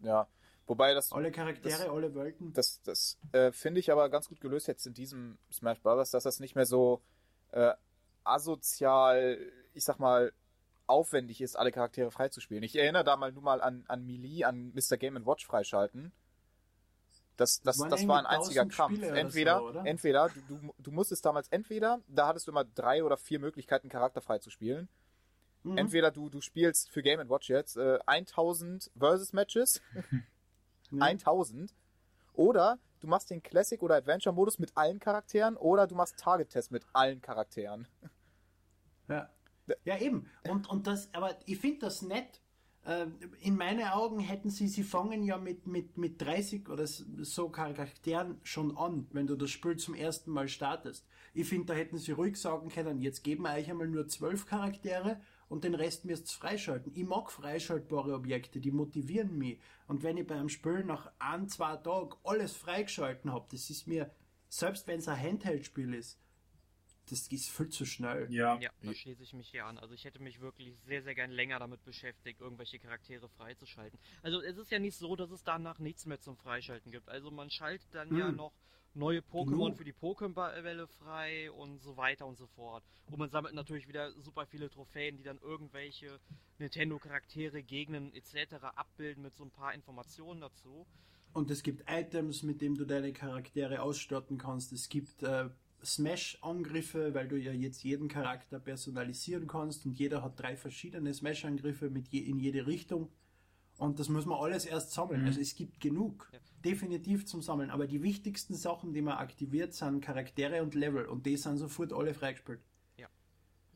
[0.01, 0.27] Ja,
[0.67, 1.11] wobei das.
[1.11, 2.53] Alle Charaktere, das, alle Welten.
[2.53, 6.23] Das, das äh, finde ich aber ganz gut gelöst jetzt in diesem Smash Bros., dass
[6.23, 7.01] das nicht mehr so
[7.51, 7.73] äh,
[8.23, 9.39] asozial,
[9.73, 10.33] ich sag mal,
[10.87, 12.63] aufwendig ist, alle Charaktere freizuspielen.
[12.63, 14.97] Ich erinnere da mal nur mal an, an Melee, an Mr.
[14.97, 16.11] Game Watch freischalten.
[17.37, 19.01] Das, das, das, das war ein einziger Kampf.
[19.01, 23.17] Entweder, so, entweder du, du, du musstest damals entweder, da hattest du immer drei oder
[23.17, 24.87] vier Möglichkeiten, Charakter frei zu spielen.
[25.63, 25.77] Mhm.
[25.77, 29.81] Entweder du, du spielst für Game Watch jetzt äh, 1000 Versus Matches,
[30.91, 31.01] mhm.
[31.01, 31.73] 1000,
[32.33, 36.49] oder du machst den Classic oder Adventure Modus mit allen Charakteren, oder du machst Target
[36.49, 37.87] Test mit allen Charakteren.
[39.07, 39.29] Ja.
[39.83, 40.29] Ja, eben.
[40.47, 42.39] Und, und das, aber ich finde das nett,
[42.85, 43.07] äh,
[43.41, 48.39] in meinen Augen hätten sie, sie fangen ja mit, mit, mit 30 oder so Charakteren
[48.43, 51.07] schon an, wenn du das Spiel zum ersten Mal startest.
[51.33, 54.45] Ich finde, da hätten sie ruhig sagen können, jetzt geben wir euch einmal nur zwölf
[54.45, 56.91] Charaktere und den Rest müsst ihr freischalten.
[56.95, 59.59] Ich mag freischaltbare Objekte, die motivieren mich.
[59.87, 64.11] Und wenn ich beim Spiel nach ein, zwei Tagen alles freigeschalten habe, das ist mir,
[64.49, 66.19] selbst wenn es ein Handheld-Spiel ist,
[67.09, 68.31] das ist viel zu schnell.
[68.31, 69.77] Ja, ja da schließe ich mich hier an.
[69.77, 73.99] Also ich hätte mich wirklich sehr, sehr gern länger damit beschäftigt, irgendwelche Charaktere freizuschalten.
[74.23, 77.07] Also es ist ja nicht so, dass es danach nichts mehr zum Freischalten gibt.
[77.09, 78.17] Also man schaltet dann hm.
[78.17, 78.53] ja noch
[78.95, 82.83] neue Pokémon für die Pokémon-Welle frei und so weiter und so fort.
[83.11, 86.19] Und man sammelt natürlich wieder super viele Trophäen, die dann irgendwelche
[86.59, 88.55] Nintendo-Charaktere, Gegnen etc.
[88.75, 90.85] abbilden mit so ein paar Informationen dazu.
[91.33, 94.71] Und es gibt Items, mit denen du deine Charaktere ausstatten kannst.
[94.71, 95.49] Es gibt äh,
[95.83, 101.89] Smash-Angriffe, weil du ja jetzt jeden Charakter personalisieren kannst und jeder hat drei verschiedene Smash-Angriffe
[101.89, 103.09] mit je, in jede Richtung.
[103.77, 105.21] Und das muss man alles erst sammeln.
[105.21, 105.27] Mhm.
[105.27, 106.29] Also es gibt genug.
[106.31, 106.39] Ja.
[106.63, 107.69] Definitiv zum Sammeln.
[107.69, 111.05] Aber die wichtigsten Sachen, die man aktiviert, sind Charaktere und Level.
[111.05, 112.61] Und die sind sofort alle freigespielt.
[112.97, 113.07] Ja.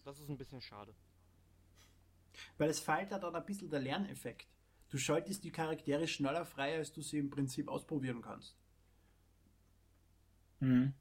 [0.06, 0.96] Das ist ein bisschen schade.
[2.58, 4.48] Weil es fehlt ja dann ein bisschen der Lerneffekt.
[4.90, 8.56] Du schaltest die Charaktere schneller frei, als du sie im Prinzip ausprobieren kannst.
[10.62, 10.94] Mhm.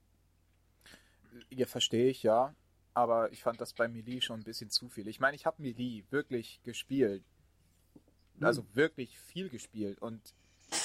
[1.50, 2.54] Ja, verstehe ich, ja.
[2.94, 5.06] Aber ich fand das bei Melee schon ein bisschen zu viel.
[5.06, 7.24] Ich meine, ich habe Melee wirklich gespielt.
[8.40, 10.00] Also wirklich viel gespielt.
[10.00, 10.34] Und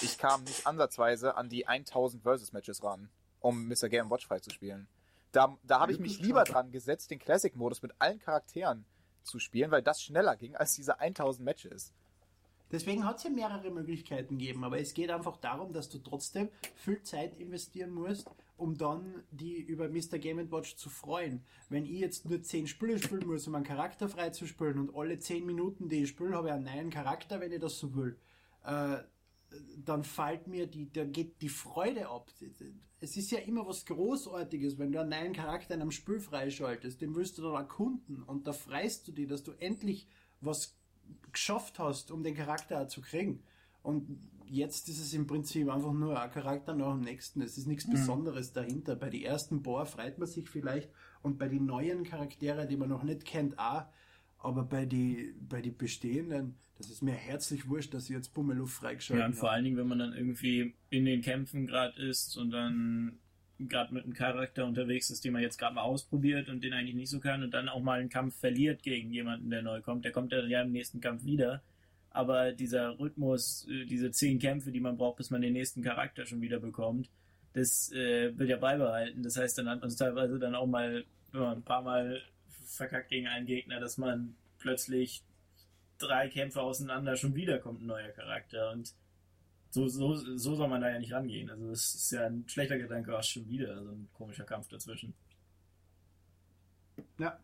[0.01, 3.89] ich kam nicht ansatzweise an die 1000 Versus-Matches ran, um Mr.
[3.89, 4.87] Game Watch freizuspielen.
[5.31, 8.85] Da, da habe ich mich lieber dran gesetzt, den Classic-Modus mit allen Charakteren
[9.23, 11.93] zu spielen, weil das schneller ging als diese 1000 Matches.
[12.71, 16.49] Deswegen hat es ja mehrere Möglichkeiten gegeben, aber es geht einfach darum, dass du trotzdem
[16.75, 20.19] viel Zeit investieren musst, um dann die über Mr.
[20.19, 21.43] Game Watch zu freuen.
[21.69, 25.45] Wenn ich jetzt nur 10 Spiele spielen muss, um einen Charakter freizuspielen und alle 10
[25.45, 28.17] Minuten, die ich spiele, habe ich einen neuen Charakter, wenn ich das so will,
[28.63, 28.97] äh,
[29.77, 32.31] dann fällt mir die, da geht die Freude ab.
[32.99, 37.01] Es ist ja immer was Großartiges, wenn du einen neuen Charakter in einem Spiel freischaltest,
[37.01, 40.07] den willst du dann erkunden und da freust du dich, dass du endlich
[40.41, 40.75] was
[41.31, 43.43] geschafft hast, um den Charakter zu kriegen.
[43.81, 44.17] Und
[44.53, 47.41] jetzt ist es im Prinzip einfach nur ein Charakter nach dem nächsten.
[47.41, 47.93] Es ist nichts mhm.
[47.93, 48.95] Besonderes dahinter.
[48.95, 50.89] Bei den ersten Bohr freut man sich vielleicht
[51.21, 53.85] und bei den neuen Charakteren, die man noch nicht kennt, auch.
[54.37, 58.73] Aber bei den bei die bestehenden, das ist mir herzlich wurscht, dass sie jetzt Bummeluff
[58.73, 62.37] freigeschaltet Ja, und vor allen Dingen, wenn man dann irgendwie in den Kämpfen gerade ist
[62.37, 63.19] und dann
[63.59, 66.95] gerade mit einem Charakter unterwegs ist, den man jetzt gerade mal ausprobiert und den eigentlich
[66.95, 70.05] nicht so kann und dann auch mal einen Kampf verliert gegen jemanden, der neu kommt.
[70.05, 71.63] Der kommt dann ja im nächsten Kampf wieder.
[72.13, 76.25] Aber dieser Rhythmus, äh, diese zehn Kämpfe, die man braucht, bis man den nächsten Charakter
[76.25, 77.09] schon wieder bekommt,
[77.53, 79.23] das äh, wird ja beibehalten.
[79.23, 82.21] Das heißt, dann hat man es teilweise dann auch mal wenn man ein paar Mal
[82.65, 85.23] verkackt gegen einen Gegner, dass man plötzlich
[85.97, 88.93] drei Kämpfe auseinander schon wieder kommt ein neuer Charakter und
[89.69, 91.49] so, so, so soll man da ja nicht rangehen.
[91.49, 95.15] Also es ist ja ein schlechter Gedanke, auch schon wieder so ein komischer Kampf dazwischen.
[97.17, 97.39] Ja.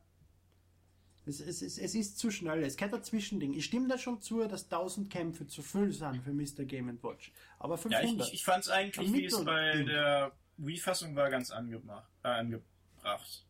[1.29, 2.63] Es, es, es, es ist zu schnell.
[2.63, 3.53] Es kein Zwischending.
[3.53, 6.65] Ich stimme da schon zu, dass 1000 Kämpfe zu viel sind für Mr.
[6.65, 7.31] Game Watch.
[7.59, 8.03] Aber 500.
[8.03, 12.29] Ja, ich, ich fand es eigentlich, wie es bei der Wii-Fassung war, ganz angemacht, äh,
[12.29, 13.45] angebracht.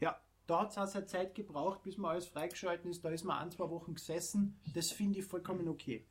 [0.00, 3.04] Ja, da hat es auch seine Zeit gebraucht, bis man alles freigeschalten ist.
[3.04, 4.58] Da ist man ein, zwei Wochen gesessen.
[4.74, 6.06] Das finde ich vollkommen okay.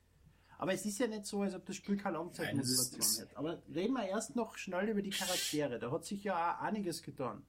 [0.57, 3.37] Aber es ist ja nicht so, als ob das Spiel keine Langzeitmotivation hat.
[3.37, 5.79] Aber reden wir erst noch schnell über die Charaktere.
[5.79, 7.45] Da hat sich ja auch einiges getan.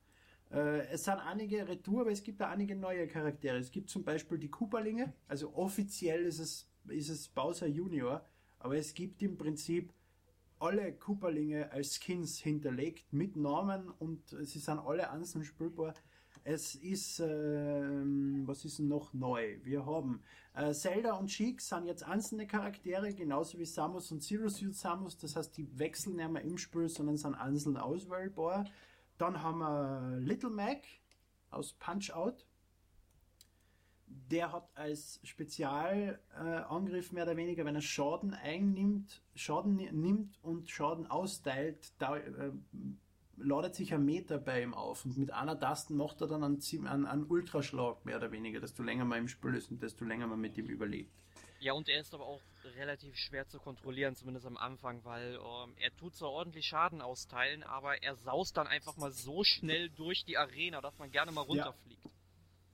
[0.50, 3.58] Äh, es sind einige Retour, aber es gibt auch einige neue Charaktere.
[3.58, 5.12] Es gibt zum Beispiel die Cooperlinge.
[5.28, 8.24] Also offiziell ist es, ist es Bowser Junior.
[8.58, 9.92] Aber es gibt im Prinzip
[10.58, 15.94] alle Cooperlinge als Skins hinterlegt mit Namen und sie sind alle einzeln spielbar.
[16.44, 17.26] Es ist, äh,
[18.46, 19.58] was ist noch neu?
[19.62, 20.22] Wir haben
[20.54, 25.18] äh, Zelda und Sheik sind jetzt einzelne Charaktere, genauso wie Samus und Zero Suit Samus.
[25.18, 28.64] Das heißt, die wechseln nicht mehr im Spiel, sondern sind einzeln auswählbar.
[29.20, 30.82] Dann haben wir Little Mac
[31.50, 32.46] aus Punch Out.
[34.06, 40.70] Der hat als Spezialangriff äh, mehr oder weniger, wenn er Schaden einnimmt, Schaden nimmt und
[40.70, 42.50] Schaden austeilt, da, äh,
[43.36, 46.86] ladet sich ein Meter bei ihm auf und mit einer Taste macht er dann einen,
[46.86, 50.28] einen, einen Ultraschlag mehr oder weniger, desto länger man im Spiel ist und desto länger
[50.28, 51.12] man mit ihm überlebt.
[51.60, 52.40] Ja, und er ist aber auch
[52.76, 57.62] relativ schwer zu kontrollieren, zumindest am Anfang, weil ähm, er tut zwar ordentlich Schaden austeilen,
[57.62, 61.42] aber er saust dann einfach mal so schnell durch die Arena, dass man gerne mal
[61.42, 62.02] runterfliegt.
[62.02, 62.10] Ja.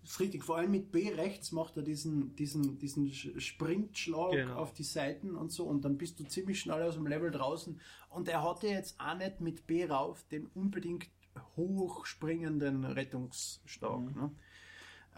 [0.02, 4.54] Das ist richtig, vor allem mit B rechts macht er diesen, diesen, diesen Sprintschlag genau.
[4.54, 7.80] auf die Seiten und so und dann bist du ziemlich schnell aus dem Level draußen
[8.10, 11.08] und er hatte jetzt auch nicht mit B rauf den unbedingt
[11.56, 13.98] hochspringenden Rettungsschlag.
[13.98, 14.14] Mhm.
[14.14, 14.30] Ne?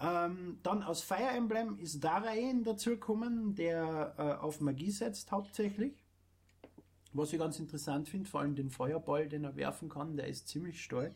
[0.01, 6.05] Ähm, dann aus Fire Emblem ist Daraen dazugekommen, der äh, auf Magie setzt hauptsächlich.
[7.13, 10.47] Was ich ganz interessant finde, vor allem den Feuerball, den er werfen kann, der ist
[10.47, 11.15] ziemlich stark.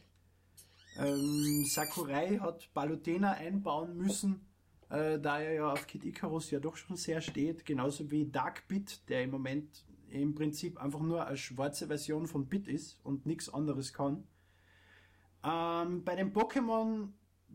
[0.99, 4.47] Ähm, Sakurai hat Balutena einbauen müssen,
[4.88, 8.66] äh, da er ja auf Kid Icarus ja doch schon sehr steht, genauso wie Dark
[8.68, 13.27] Bit, der im Moment im Prinzip einfach nur eine schwarze Version von Bit ist und
[13.27, 14.25] nichts anderes kann.
[15.45, 17.09] Ähm, bei den Pokémon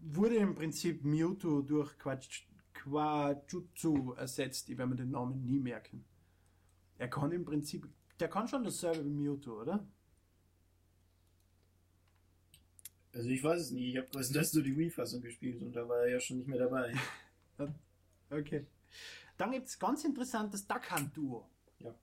[0.03, 4.69] wurde im Prinzip Mewtwo durch Quatsch, Quajutsu ersetzt.
[4.69, 6.05] Ich werde mir den Namen nie merken.
[6.97, 7.87] Er kann im Prinzip,
[8.19, 9.87] der kann schon dasselbe wie Mewtwo, oder?
[13.13, 13.95] Also ich weiß es nicht.
[13.95, 16.59] Ich habe das nur die Wii-Fassung gespielt und da war er ja schon nicht mehr
[16.59, 16.93] dabei.
[18.29, 18.67] okay.
[19.37, 21.49] Dann gibt es ganz interessant das Duck Hunt Duo.
[21.79, 21.95] Ja.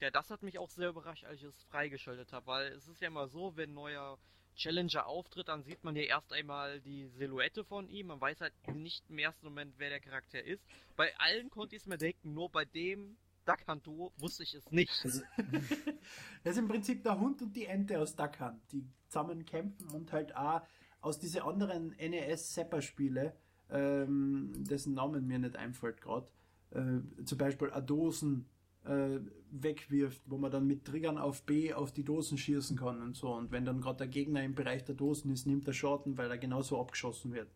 [0.00, 3.00] Ja, das hat mich auch sehr überrascht, als ich es freigeschaltet habe, weil es ist
[3.00, 4.18] ja immer so, wenn neuer
[4.56, 8.08] Challenger auftritt, dann sieht man ja erst einmal die Silhouette von ihm.
[8.08, 10.64] Man weiß halt nicht im ersten Moment, wer der Charakter ist.
[10.96, 14.54] Bei allen konnte ich es mir denken, nur bei dem Duck Hunt Duo wusste ich
[14.54, 15.04] es nicht.
[15.04, 15.22] Also,
[16.44, 19.88] das ist im Prinzip der Hund und die Ente aus Duck Hunt, die zusammen kämpfen
[19.90, 20.62] und halt auch
[21.00, 23.36] aus diesen anderen NES-Sepper-Spiele,
[23.70, 26.28] ähm, dessen Namen mir nicht einfällt gerade,
[26.70, 28.48] äh, zum Beispiel Adosen
[28.86, 29.20] äh,
[29.50, 33.32] wegwirft, wo man dann mit Triggern auf B auf die Dosen schießen kann und so.
[33.32, 36.30] Und wenn dann gerade der Gegner im Bereich der Dosen ist, nimmt er Schaden, weil
[36.30, 37.50] er genauso abgeschossen wird.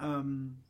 [0.00, 0.62] Ähm,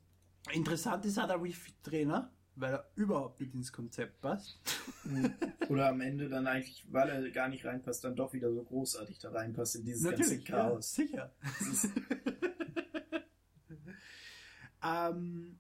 [0.53, 4.61] interessant ist auch der Wii-Trainer, weil er überhaupt nicht ins Konzept passt.
[5.68, 9.18] Oder am Ende dann eigentlich, weil er gar nicht reinpasst, dann doch wieder so großartig
[9.18, 10.97] da reinpasst in dieses Natürlich, ganze Chaos.
[10.97, 11.35] Ja, sicher.
[14.85, 15.59] ähm,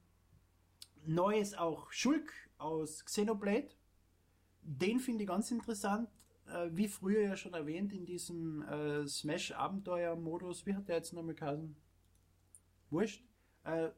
[1.06, 2.32] neu ist auch Schulk
[2.62, 3.68] aus Xenoblade.
[4.62, 6.08] Den finde ich ganz interessant.
[6.46, 11.34] Äh, wie früher ja schon erwähnt, in diesem äh, Smash-Abenteuer-Modus, wie hat der jetzt nochmal
[11.34, 11.76] geheißen?
[12.90, 13.24] Wurscht.
[13.64, 13.90] Äh,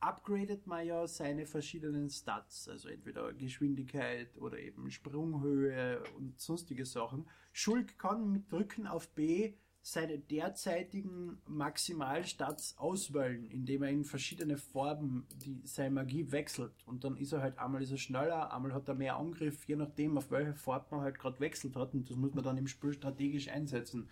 [0.00, 7.26] upgradet man ja seine verschiedenen Stats, also entweder Geschwindigkeit oder eben Sprunghöhe und sonstige Sachen.
[7.52, 9.54] Schulk kann mit Drücken auf B
[9.86, 16.72] seine derzeitigen Maximalstats auswählen, indem er in verschiedene Farben die, seine Magie wechselt.
[16.86, 19.76] Und dann ist er halt einmal ist er schneller, einmal hat er mehr Angriff, je
[19.76, 21.92] nachdem, auf welche Farbe man halt gerade wechselt hat.
[21.92, 24.08] Und das muss man dann im Spiel strategisch einsetzen.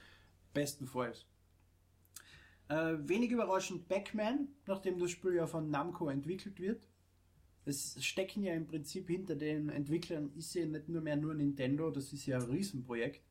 [0.52, 1.24] Bestenfalls.
[2.68, 6.87] Äh, wenig überraschend Pac-Man, nachdem das Spiel ja von Namco entwickelt wird.
[7.64, 11.90] Es stecken ja im Prinzip hinter den Entwicklern ist ja nicht nur mehr nur Nintendo,
[11.90, 13.22] das ist ja ein Riesenprojekt.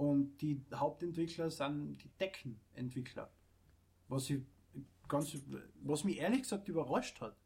[0.00, 3.30] Und die Hauptentwickler sind die Deckenentwickler.
[4.08, 4.40] Was ich
[5.06, 5.36] ganz,
[5.82, 7.36] was mich ehrlich gesagt überrascht hat.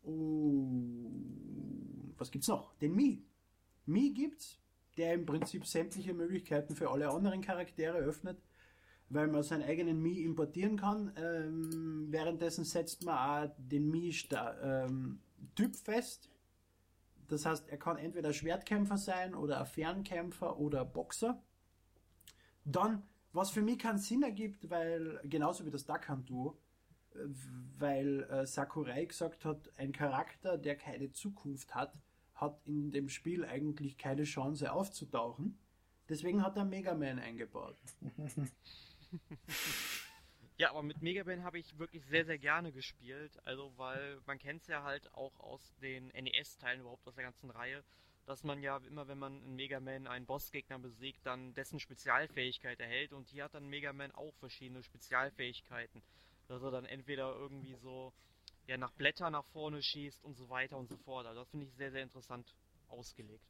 [0.00, 2.74] Und was gibt's noch?
[2.78, 3.22] Den Mi.
[3.84, 4.62] Mi gibt's,
[4.96, 8.40] der im Prinzip sämtliche Möglichkeiten für alle anderen Charaktere öffnet.
[9.10, 11.12] weil man seinen eigenen Mii importieren kann.
[11.16, 15.20] Ähm, währenddessen setzt man auch den Mii-Typ ähm,
[15.74, 16.31] fest.
[17.28, 21.42] Das heißt, er kann entweder Schwertkämpfer sein oder ein Fernkämpfer oder Boxer.
[22.64, 26.58] Dann, was für mich keinen Sinn ergibt, weil genauso wie das Dakan-Duo,
[27.78, 31.94] weil äh, Sakurai gesagt hat, ein Charakter, der keine Zukunft hat,
[32.34, 35.58] hat in dem Spiel eigentlich keine Chance aufzutauchen.
[36.08, 37.76] Deswegen hat er Mega Man eingebaut.
[40.58, 43.32] Ja, aber mit Mega Man habe ich wirklich sehr, sehr gerne gespielt.
[43.44, 47.50] Also, weil man kennt es ja halt auch aus den NES-Teilen überhaupt aus der ganzen
[47.50, 47.82] Reihe,
[48.26, 52.78] dass man ja immer, wenn man in Mega Man einen Bossgegner besiegt, dann dessen Spezialfähigkeit
[52.80, 53.12] erhält.
[53.12, 56.02] Und hier hat dann Mega Man auch verschiedene Spezialfähigkeiten.
[56.48, 58.12] Dass er dann entweder irgendwie so
[58.66, 61.26] ja, nach Blätter nach vorne schießt und so weiter und so fort.
[61.26, 62.54] Also das finde ich sehr, sehr interessant
[62.88, 63.44] ausgelegt.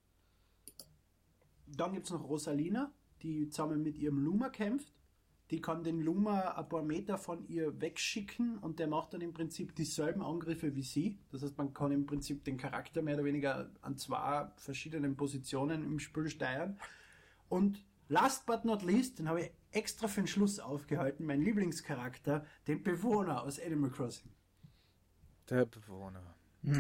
[1.67, 4.93] Dann gibt es noch Rosalina, die zusammen mit ihrem Luma kämpft.
[5.53, 9.35] Die kann den Luma ein paar Meter von ihr wegschicken und der macht dann im
[9.35, 11.19] Prinzip dieselben Angriffe wie sie.
[11.31, 15.85] Das heißt, man kann im Prinzip den Charakter mehr oder weniger an zwei verschiedenen Positionen
[15.85, 16.79] im Spiel steuern.
[17.51, 22.47] Und last but not least, den habe ich extra für den Schluss aufgehalten, mein Lieblingscharakter,
[22.67, 24.33] den Bewohner aus Animal Crossing.
[25.51, 26.35] Der Bewohner.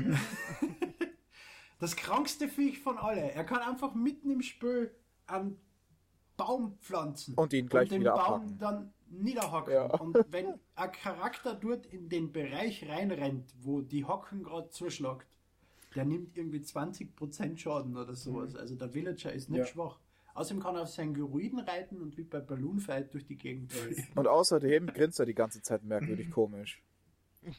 [1.78, 3.32] das krankste Viech von alle.
[3.32, 4.94] Er kann einfach mitten im Spiel
[5.26, 5.60] einen
[6.36, 7.34] Baum pflanzen.
[7.34, 8.58] Und ihn gleich und den wieder Baum abhacken.
[8.58, 9.72] dann niederhacken.
[9.72, 9.86] Ja.
[10.00, 15.26] Und wenn ein Charakter dort in den Bereich reinrennt, wo die Hocken gerade zuschlagt,
[15.94, 18.56] der nimmt irgendwie 20% Schaden oder sowas.
[18.56, 19.66] Also der Villager ist nicht Ja.
[19.66, 19.98] schwach.
[20.34, 23.70] Außerdem kann er auf seinen Geruiden reiten und wie bei Balloon Fight durch die Gegend
[23.70, 24.08] fliegen.
[24.14, 26.82] Und außerdem grinst er die ganze Zeit merkwürdig komisch.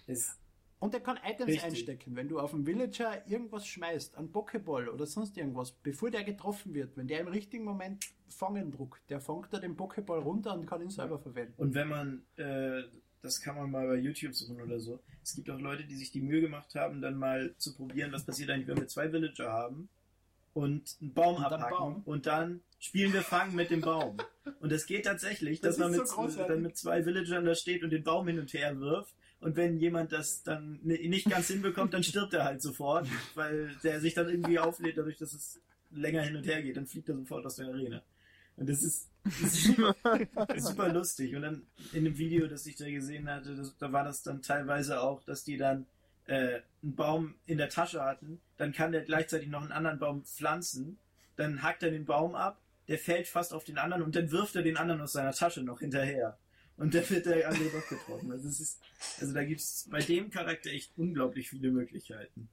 [0.08, 0.40] Es,
[0.84, 1.64] Und er kann Items Richtig.
[1.64, 2.16] einstecken.
[2.18, 6.74] Wenn du auf einen Villager irgendwas schmeißt, einen Pokéball oder sonst irgendwas, bevor der getroffen
[6.74, 10.66] wird, wenn der im richtigen Moment fangen druckt, der fängt da den Pokéball runter und
[10.66, 11.54] kann ihn selber verwenden.
[11.56, 12.82] und wenn man, äh,
[13.22, 15.00] das kann man mal bei YouTube suchen oder so.
[15.24, 18.26] Es gibt auch Leute, die sich die Mühe gemacht haben, dann mal zu probieren, was
[18.26, 19.88] passiert eigentlich, wenn wir zwei Villager haben
[20.54, 22.02] und einen Baum Und abhacken Baum.
[22.04, 24.18] und dann spielen wir Fangen mit dem Baum.
[24.60, 26.48] Und es geht tatsächlich, Das dass man mit, so großartig.
[26.54, 29.16] dann mit zwei Villagern da steht und den Baum hin und her wirft.
[29.44, 33.76] Und wenn jemand das dann ni- nicht ganz hinbekommt, dann stirbt er halt sofort, weil
[33.84, 35.60] der sich dann irgendwie auflädt, dadurch, dass es
[35.92, 38.02] länger hin und her geht, dann fliegt er sofort aus der Arena.
[38.56, 39.96] Und das ist, das ist super,
[40.58, 41.36] super lustig.
[41.36, 44.42] Und dann in dem Video, das ich da gesehen hatte, das, da war das dann
[44.42, 45.88] teilweise auch, dass die dann
[46.28, 50.24] äh, einen Baum in der Tasche hatten, dann kann der gleichzeitig noch einen anderen Baum
[50.24, 50.98] pflanzen,
[51.36, 54.56] dann hackt er den Baum ab, der fällt fast auf den anderen und dann wirft
[54.56, 56.38] er den anderen aus seiner Tasche noch hinterher.
[56.78, 58.32] Und dann wird der andere doch getroffen.
[58.32, 58.82] Also, es ist,
[59.20, 62.50] also da gibt's bei dem Charakter echt unglaublich viele Möglichkeiten.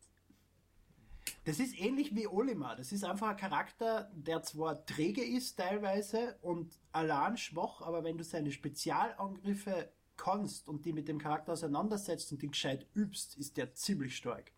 [1.44, 2.76] Das ist ähnlich wie Olimar.
[2.76, 8.18] Das ist einfach ein Charakter, der zwar träge ist teilweise und allein schwach, aber wenn
[8.18, 13.56] du seine Spezialangriffe kannst und die mit dem Charakter auseinandersetzt und die gescheit übst, ist
[13.56, 14.52] der ziemlich stark.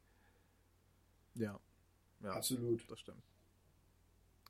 [1.35, 1.61] Ja.
[2.21, 2.89] Ja, Absolut.
[2.91, 3.23] das stimmt.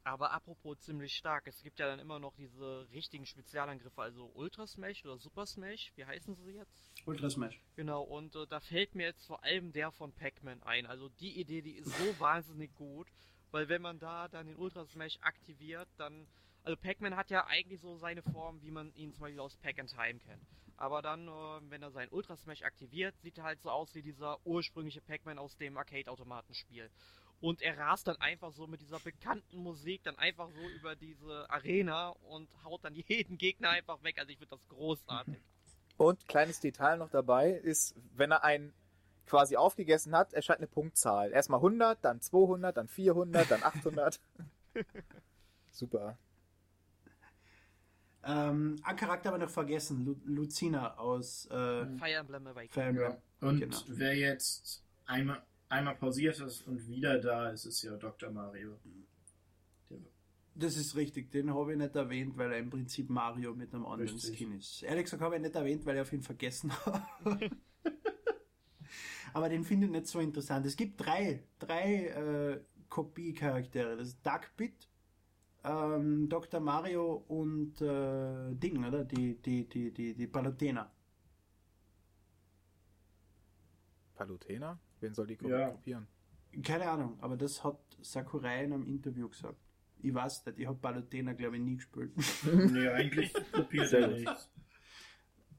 [0.04, 4.66] Aber apropos ziemlich stark, es gibt ja dann immer noch diese richtigen Spezialangriffe, also Ultra
[4.66, 6.90] Smash oder Super Smash, wie heißen sie jetzt?
[7.06, 7.60] Ultra Smash.
[7.76, 10.86] Genau, und äh, da fällt mir jetzt vor allem der von Pac-Man ein.
[10.86, 13.06] Also die Idee, die ist so wahnsinnig gut,
[13.52, 16.26] weil wenn man da dann den Ultra Smash aktiviert, dann.
[16.64, 19.80] Also Pac-Man hat ja eigentlich so seine Form, wie man ihn zum Beispiel aus Pac
[19.80, 20.46] and Time kennt.
[20.76, 24.02] Aber dann, äh, wenn er seinen Ultra Smash aktiviert, sieht er halt so aus wie
[24.02, 26.90] dieser ursprüngliche Pac-Man aus dem Arcade-Automatenspiel.
[27.42, 31.50] Und er rast dann einfach so mit dieser bekannten Musik dann einfach so über diese
[31.50, 34.18] Arena und haut dann jeden Gegner einfach weg.
[34.18, 35.42] Also ich finde das großartig.
[35.96, 38.72] Und kleines Detail noch dabei ist, wenn er einen
[39.26, 41.32] quasi aufgegessen hat, erscheint eine Punktzahl.
[41.32, 44.20] Erstmal 100, dann 200, dann 400, dann 800.
[45.70, 46.16] Super.
[48.24, 52.70] Ähm, ein Charakter haben wir noch vergessen, Lu Lucina aus äh, Fire Emblem Awakening.
[52.70, 53.16] Fire Emblem.
[53.40, 53.76] Und Genau.
[53.88, 58.30] wer jetzt einmal, einmal pausiert ist und wieder da ist, ist ja Dr.
[58.30, 58.78] Mario.
[60.54, 63.86] Das ist richtig, den habe ich nicht erwähnt, weil er im Prinzip Mario mit einem
[63.86, 64.36] anderen Richtig.
[64.36, 64.82] Skin ist.
[64.82, 67.50] Ehrlich gesagt habe ich nicht erwähnt, weil ich auf ihn vergessen habe.
[69.32, 70.66] Aber den finde ich nicht so interessant.
[70.66, 73.96] Es gibt drei, drei äh, Kopie-Charaktere.
[73.96, 74.90] Das ist Duckbit,
[75.64, 76.60] ähm, Dr.
[76.60, 79.04] Mario und äh, Ding, oder?
[79.04, 80.92] Die, die, die, die, die Palutena.
[84.14, 84.78] Palutena?
[85.02, 85.70] Wen soll die Ja.
[85.70, 86.06] kopieren?
[86.62, 89.58] Keine Ahnung, aber das hat Sakurai in einem Interview gesagt.
[89.98, 92.12] Ich weiß nicht, ich habe Palutena, glaube ich, nie gespielt.
[92.72, 94.50] nee, eigentlich kopiert er nichts.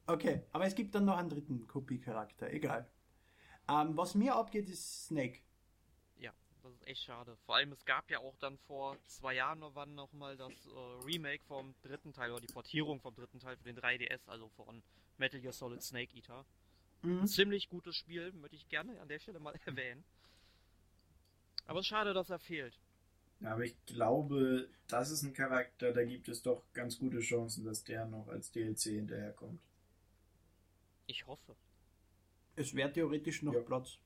[0.05, 2.89] Okay, aber es gibt dann noch einen dritten Kopiecharakter, egal.
[3.69, 5.39] Ähm, was mir abgeht, ist Snake.
[6.17, 6.31] Ja,
[6.61, 7.37] Das ist echt schade.
[7.45, 10.51] Vor allem, es gab ja auch dann vor zwei Jahren noch wann noch mal das
[10.67, 14.49] äh, Remake vom dritten Teil oder die Portierung vom dritten Teil für den 3DS, also
[14.49, 14.83] von
[15.17, 16.45] Metal Gear Solid Snake Eater.
[17.03, 17.27] Mhm.
[17.27, 20.03] Ziemlich gutes Spiel, möchte ich gerne an der Stelle mal erwähnen.
[21.65, 22.77] Aber es ist schade, dass er fehlt.
[23.39, 27.65] Ja, aber ich glaube, das ist ein Charakter, da gibt es doch ganz gute Chancen,
[27.65, 29.59] dass der noch als DLC hinterherkommt.
[31.07, 31.55] Ich hoffe.
[32.55, 33.61] Es wäre theoretisch noch ja.
[33.61, 33.97] Platz.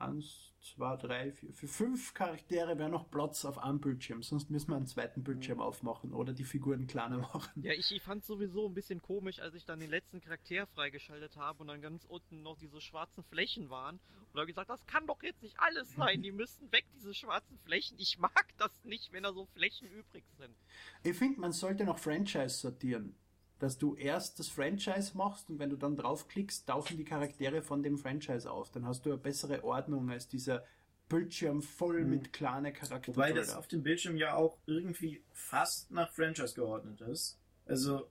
[0.00, 1.52] Eins, zwei, drei, vier.
[1.52, 4.22] Für fünf Charaktere wäre noch Platz auf einem Bildschirm.
[4.22, 5.64] Sonst müssen wir einen zweiten Bildschirm mhm.
[5.64, 7.62] aufmachen oder die Figuren kleiner machen.
[7.62, 11.36] Ja, ich, ich fand sowieso ein bisschen komisch, als ich dann den letzten Charakter freigeschaltet
[11.36, 13.96] habe und dann ganz unten noch diese schwarzen Flächen waren.
[13.96, 16.22] Und da habe ich gesagt, das kann doch jetzt nicht alles sein.
[16.22, 17.98] Die müssen weg, diese schwarzen Flächen.
[17.98, 20.54] Ich mag das nicht, wenn da so Flächen übrig sind.
[21.02, 23.14] Ich finde, man sollte noch Franchise sortieren
[23.60, 27.82] dass du erst das Franchise machst und wenn du dann draufklickst, tauchen die Charaktere von
[27.82, 28.70] dem Franchise auf.
[28.70, 30.64] Dann hast du eine bessere Ordnung als dieser
[31.08, 32.10] Bildschirm voll mhm.
[32.10, 33.16] mit kleinen Charakteren.
[33.16, 37.38] Wobei das auf dem Bildschirm ja auch irgendwie fast nach Franchise geordnet ist.
[37.66, 38.08] Also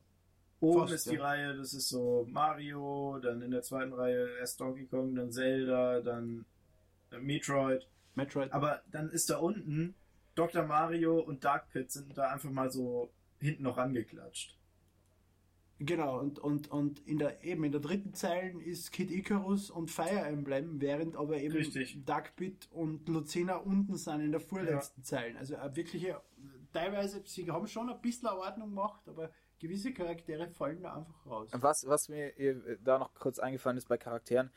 [0.60, 1.24] oben fast, ist die ja.
[1.24, 6.02] Reihe, das ist so Mario, dann in der zweiten Reihe erst Donkey Kong, dann Zelda,
[6.02, 6.46] dann
[7.10, 7.88] Metroid.
[8.14, 8.54] Metroid.
[8.54, 9.96] Aber dann ist da unten
[10.36, 10.64] Dr.
[10.64, 14.59] Mario und Dark Pit sind da einfach mal so hinten noch angeklatscht.
[15.82, 19.90] Genau, und, und, und in der, eben in der dritten Zeile ist Kid Icarus und
[19.90, 22.04] Fire Emblem, während aber eben Richtig.
[22.06, 25.06] Duckbit und Lucina unten sind in der vorletzten ja.
[25.06, 25.40] Zeile.
[25.40, 26.22] Also eine wirkliche,
[26.74, 31.50] teilweise, sie haben schon ein bisschen Ordnung gemacht, aber gewisse Charaktere fallen da einfach raus.
[31.54, 32.34] Was, was mir
[32.84, 34.52] da noch kurz eingefallen ist bei Charakteren,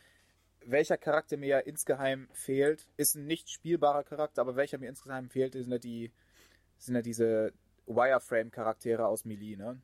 [0.64, 5.28] welcher Charakter mir ja insgeheim fehlt, ist ein nicht spielbarer Charakter, aber welcher mir insgeheim
[5.28, 6.12] fehlt, sind ja die,
[6.78, 7.52] sind ja diese
[7.86, 9.80] Wireframe-Charaktere aus Melee, ne?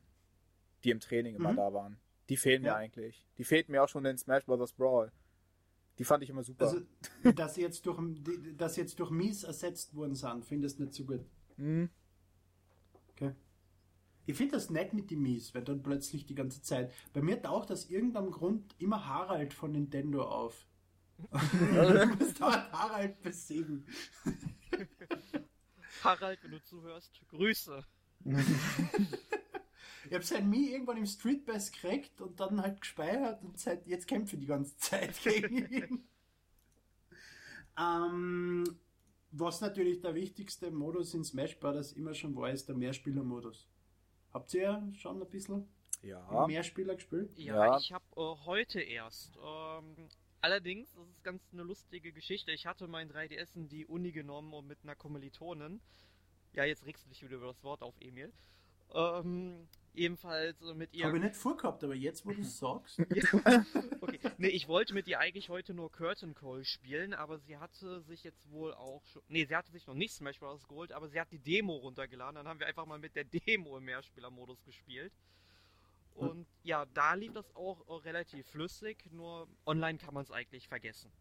[0.83, 1.57] Die im Training immer mhm.
[1.57, 1.99] da waren.
[2.29, 2.73] Die fehlen ja.
[2.73, 3.25] mir eigentlich.
[3.37, 4.73] Die fehlten mir auch schon in Smash Bros.
[4.73, 5.11] Brawl.
[5.97, 6.65] Die fand ich immer super.
[6.65, 6.81] Also,
[7.35, 7.99] dass sie jetzt durch,
[8.55, 11.25] dass sie jetzt durch Mies ersetzt worden sind, findest du nicht so gut.
[11.57, 11.89] Mhm.
[13.11, 13.33] Okay.
[14.25, 16.93] Ich finde das nett mit den Mies, weil dann plötzlich die ganze Zeit.
[17.13, 20.67] Bei mir taucht aus irgendeinem Grund immer Harald von Nintendo auf.
[21.17, 23.85] du musst dort Harald besiegen.
[26.03, 27.83] Harald, wenn du zuhörst, Grüße.
[30.09, 33.85] Ich habe sein Mi irgendwann im Street Bass gekriegt und dann halt gespeichert und seit
[33.85, 36.09] jetzt kämpfe ich die ganze Zeit gegen ihn.
[37.77, 38.63] ähm,
[39.29, 41.93] was natürlich der wichtigste Modus in Smash Bros.
[41.93, 43.69] immer schon war, ist der Mehrspieler-Modus.
[44.33, 45.67] Habt ihr schon ein bisschen
[46.01, 46.47] ja.
[46.47, 47.37] Mehrspieler gespielt?
[47.37, 47.77] Ja, ja.
[47.77, 49.37] ich habe äh, heute erst.
[49.37, 50.09] Ähm,
[50.41, 52.51] allerdings, das ist ganz eine lustige Geschichte.
[52.51, 55.79] Ich hatte mein 3DS in die Uni genommen und mit einer Kommilitonin.
[56.53, 58.33] Ja, jetzt regst du dich wieder über das Wort auf, Emil.
[58.95, 61.05] Ähm, ebenfalls mit ihr.
[61.05, 62.99] Habe ich nicht vorgehabt, aber jetzt, wo du es sagst.
[64.01, 64.19] okay.
[64.37, 68.23] Nee, ich wollte mit ihr eigentlich heute nur Curtain Call spielen, aber sie hatte sich
[68.23, 69.21] jetzt wohl auch schon.
[69.27, 70.67] Nee, sie hatte sich noch nicht Smash Bros.
[70.67, 72.35] geholt, aber sie hat die Demo runtergeladen.
[72.35, 75.13] Dann haben wir einfach mal mit der Demo im Mehrspielermodus gespielt.
[76.15, 76.45] Und hm.
[76.63, 81.11] ja, da lief das auch relativ flüssig, nur online kann man es eigentlich vergessen.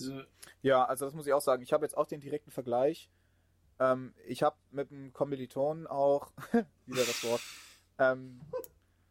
[0.00, 0.22] Also,
[0.62, 1.62] ja, also das muss ich auch sagen.
[1.62, 3.10] Ich habe jetzt auch den direkten Vergleich
[3.80, 6.30] ähm, ich habe mit einem Kommilitonen auch,
[6.86, 7.40] wieder das Wort,
[7.98, 8.40] ähm,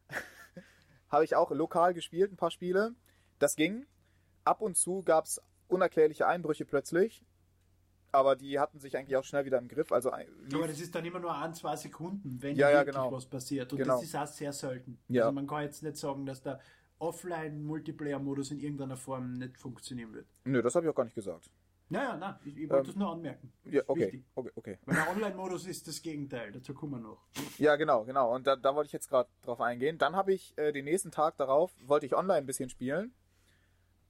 [1.10, 2.94] habe ich auch lokal gespielt, ein paar Spiele.
[3.40, 3.86] Das ging.
[4.46, 7.26] Ab und zu gab es unerklärliche Einbrüche plötzlich.
[8.12, 9.92] Aber die hatten sich eigentlich auch schnell wieder im Griff.
[9.92, 13.12] Also, aber das ist dann immer nur ein, zwei Sekunden, wenn ja, ja, genau.
[13.12, 13.72] was passiert.
[13.72, 13.96] Und genau.
[13.96, 14.98] das ist auch sehr selten.
[15.10, 15.24] Ja.
[15.24, 16.60] Also man kann jetzt nicht sagen, dass der
[16.98, 20.28] Offline-Multiplayer-Modus in irgendeiner Form nicht funktionieren wird.
[20.44, 21.52] Nö, das habe ich auch gar nicht gesagt.
[21.92, 23.52] Naja, nein, ich, ich wollte ähm, das nur anmerken.
[23.64, 24.80] Das ja, okay, okay, okay.
[24.86, 27.26] Weil der Online-Modus ist das Gegenteil, dazu kommen wir noch.
[27.58, 28.36] Ja, genau, genau.
[28.36, 29.98] Und da, da wollte ich jetzt gerade drauf eingehen.
[29.98, 33.12] Dann habe ich äh, den nächsten Tag darauf, wollte ich online ein bisschen spielen.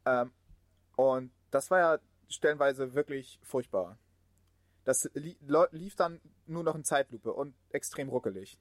[0.06, 0.32] Ähm,
[0.98, 3.98] und das war ja stellenweise wirklich furchtbar.
[4.84, 5.38] Das li
[5.72, 8.60] lief dann nur noch in Zeitlupe und extrem ruckelig.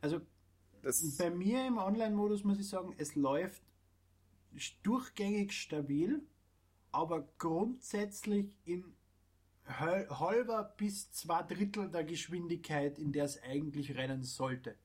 [0.00, 0.20] Also
[0.82, 3.62] das bei mir im Online-Modus muss ich sagen, es läuft
[4.82, 6.22] durchgängig stabil
[6.94, 8.84] aber grundsätzlich in
[9.66, 14.76] halber bis zwei Drittel der Geschwindigkeit, in der es eigentlich rennen sollte.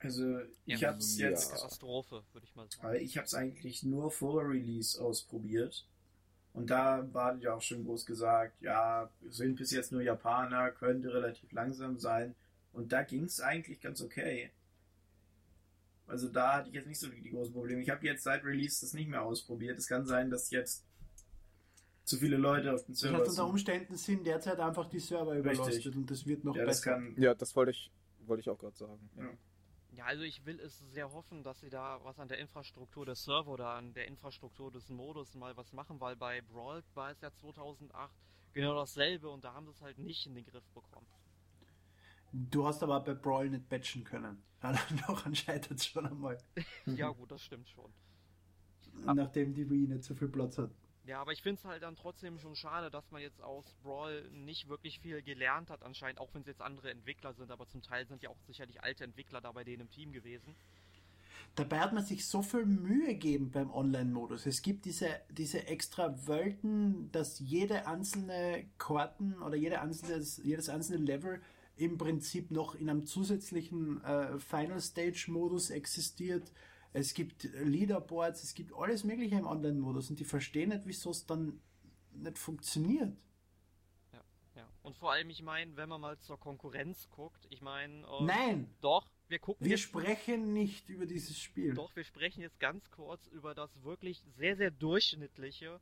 [0.00, 1.30] Also ich ja, habe es ja.
[1.30, 2.96] jetzt Katastrophe, würde ich mal sagen.
[3.00, 5.86] Ich habe es eigentlich nur vor Release ausprobiert
[6.52, 11.14] und da war ja auch schon groß gesagt, ja, sind bis jetzt nur Japaner, könnte
[11.14, 12.34] relativ langsam sein
[12.72, 14.50] und da ging es eigentlich ganz okay.
[16.12, 17.80] Also da hatte ich jetzt nicht so die großen Probleme.
[17.80, 19.78] Ich habe jetzt seit Release das nicht mehr ausprobiert.
[19.78, 20.84] Es kann sein, dass jetzt
[22.04, 25.34] zu viele Leute auf den Server das heißt, unter Umständen sind derzeit einfach die Server
[25.34, 25.96] überlastet Richtig.
[25.96, 26.90] und das wird noch ja, besser.
[26.90, 27.90] Das kann, ja, das wollte ich,
[28.26, 29.08] wollte ich auch gerade sagen.
[29.16, 29.30] Ja.
[29.94, 33.24] Ja, also ich will es sehr hoffen, dass sie da was an der Infrastruktur des
[33.24, 37.22] Server oder an der Infrastruktur des Modus mal was machen, weil bei Brawl war es
[37.22, 38.12] ja 2008
[38.52, 41.06] genau dasselbe und da haben sie es halt nicht in den Griff bekommen.
[42.32, 44.42] Du hast aber bei Brawl nicht patchen können.
[45.08, 46.38] Noch anscheinend schon einmal.
[46.86, 47.92] ja gut, das stimmt schon.
[49.04, 50.70] Nachdem die Wii nicht so viel Platz hat.
[51.04, 54.30] Ja, aber ich finde es halt dann trotzdem schon schade, dass man jetzt aus Brawl
[54.30, 57.82] nicht wirklich viel gelernt hat, anscheinend, auch wenn es jetzt andere Entwickler sind, aber zum
[57.82, 60.54] Teil sind ja auch sicherlich alte Entwickler da bei denen im Team gewesen.
[61.56, 64.46] Dabei hat man sich so viel Mühe gegeben beim Online-Modus.
[64.46, 71.04] Es gibt diese, diese extra Welten, dass jede einzelne Karten oder jede einzelne, jedes einzelne
[71.04, 71.42] Level
[71.76, 76.52] im Prinzip noch in einem zusätzlichen äh, Final Stage-Modus existiert
[76.92, 81.26] es gibt Leaderboards, es gibt alles Mögliche im Online-Modus und die verstehen nicht, wieso es
[81.26, 81.60] dann
[82.12, 83.16] nicht funktioniert.
[84.12, 84.20] Ja,
[84.56, 84.68] ja.
[84.82, 88.02] Und vor allem, ich meine, wenn man mal zur Konkurrenz guckt, ich meine.
[88.06, 88.74] Äh, Nein!
[88.82, 89.66] Doch, wir gucken.
[89.66, 91.72] Wir sprechen nicht über dieses Spiel.
[91.72, 95.80] Doch, wir sprechen jetzt ganz kurz über das wirklich sehr, sehr durchschnittliche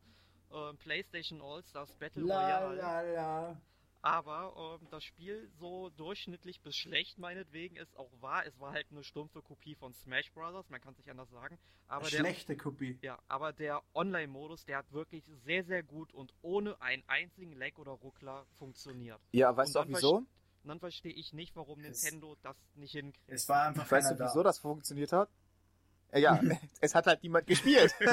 [0.52, 2.76] äh, PlayStation All-Stars Battle la, Royale.
[2.76, 3.62] La, la.
[4.02, 8.46] Aber ähm, das Spiel, so durchschnittlich bis schlecht meinetwegen, ist auch wahr.
[8.46, 11.58] Es war halt eine stumpfe Kopie von Smash Bros., man kann es nicht anders sagen.
[11.86, 12.98] Aber Schlechte der, Kopie.
[13.02, 17.76] Ja, aber der Online-Modus, der hat wirklich sehr, sehr gut und ohne einen einzigen Lag
[17.76, 19.20] oder Ruckler funktioniert.
[19.32, 20.16] Ja, weißt du auch wieso?
[20.62, 23.28] Und dann verstehe ich nicht, warum Nintendo es, das nicht hinkriegt.
[23.28, 25.28] Es war einfach Weißt du, wieso das funktioniert hat?
[26.14, 26.40] Ja,
[26.80, 27.94] es hat halt niemand gespielt.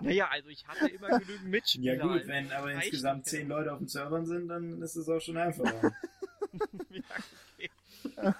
[0.00, 1.94] naja, also ich hatte immer genügend Mitspieler.
[1.94, 5.20] Ja gut, wenn aber insgesamt zehn Leute auf dem Servern sind, dann ist es auch
[5.20, 5.92] schon einfacher.
[6.90, 8.34] ja,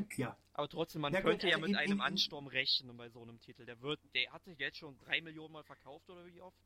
[0.00, 0.22] okay.
[0.22, 0.36] ja.
[0.54, 3.08] Aber trotzdem, man ja, könnte gut, also ja mit in, einem in, Ansturm rechnen bei
[3.08, 3.64] so einem Titel.
[3.64, 6.56] Der wird, der hat sich jetzt schon drei Millionen Mal verkauft oder wie oft?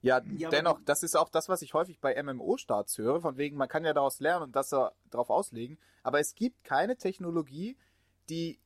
[0.00, 3.56] Ja, ja dennoch, das ist auch das, was ich häufig bei MMO-Starts höre, von wegen,
[3.56, 7.76] man kann ja daraus lernen und das darauf auslegen, aber es gibt keine Technologie,
[8.28, 8.60] die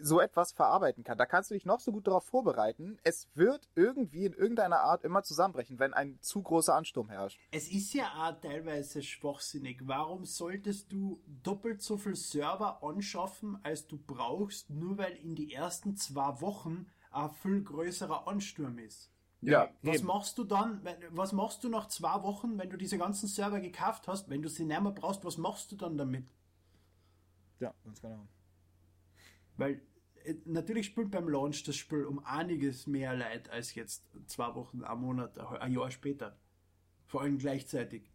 [0.00, 1.18] so etwas verarbeiten kann.
[1.18, 2.98] Da kannst du dich noch so gut darauf vorbereiten.
[3.02, 7.40] Es wird irgendwie in irgendeiner Art immer zusammenbrechen, wenn ein zu großer Ansturm herrscht.
[7.50, 9.80] Es ist ja auch teilweise schwachsinnig.
[9.84, 15.52] Warum solltest du doppelt so viel Server anschaffen, als du brauchst, nur weil in die
[15.52, 19.10] ersten zwei Wochen ein viel größerer Ansturm ist?
[19.40, 20.06] Ja, was eben.
[20.06, 20.80] machst du dann,
[21.10, 24.48] was machst du nach zwei Wochen, wenn du diese ganzen Server gekauft hast, wenn du
[24.48, 26.26] sie nicht mehr brauchst, was machst du dann damit?
[27.60, 28.26] Ja, ganz genau.
[29.56, 29.80] Weil
[30.24, 34.82] äh, natürlich spielt beim Launch das Spiel um einiges mehr Leid als jetzt zwei Wochen,
[34.82, 36.36] ein Monat, ein Jahr später.
[37.06, 38.10] Vor allem gleichzeitig.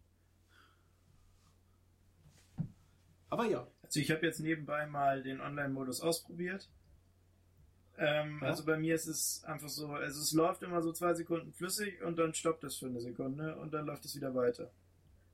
[3.28, 3.66] Aber ja.
[3.82, 6.68] Also ich habe jetzt nebenbei mal den Online-Modus ausprobiert.
[7.96, 8.48] Ähm, ja.
[8.48, 12.02] Also bei mir ist es einfach so, also es läuft immer so zwei Sekunden flüssig
[12.02, 14.70] und dann stoppt es für eine Sekunde und dann läuft es wieder weiter.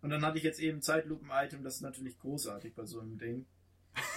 [0.03, 3.47] Und dann hatte ich jetzt eben Zeitlupen-Item, das ist natürlich großartig bei so einem Ding.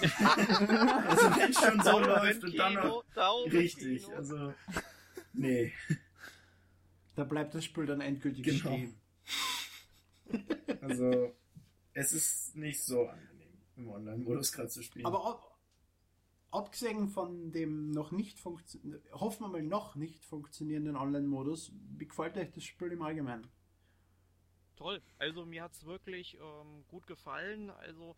[1.08, 3.04] also wenn schon so läuft und dann noch
[3.52, 4.54] richtig, also
[5.32, 5.72] nee.
[7.14, 8.58] Da bleibt das Spiel dann endgültig genau.
[8.58, 9.00] stehen.
[10.80, 11.34] Also
[11.92, 15.06] es ist nicht so angenehm im Online-Modus gerade zu spielen.
[15.06, 15.42] Aber
[16.50, 22.36] abgesehen von dem noch nicht funktionierenden, hoffen wir mal noch nicht funktionierenden Online-Modus, wie gefällt
[22.36, 23.48] euch das Spiel im Allgemeinen?
[24.76, 27.68] Toll, also mir hat es wirklich ähm, gut gefallen.
[27.68, 28.16] Also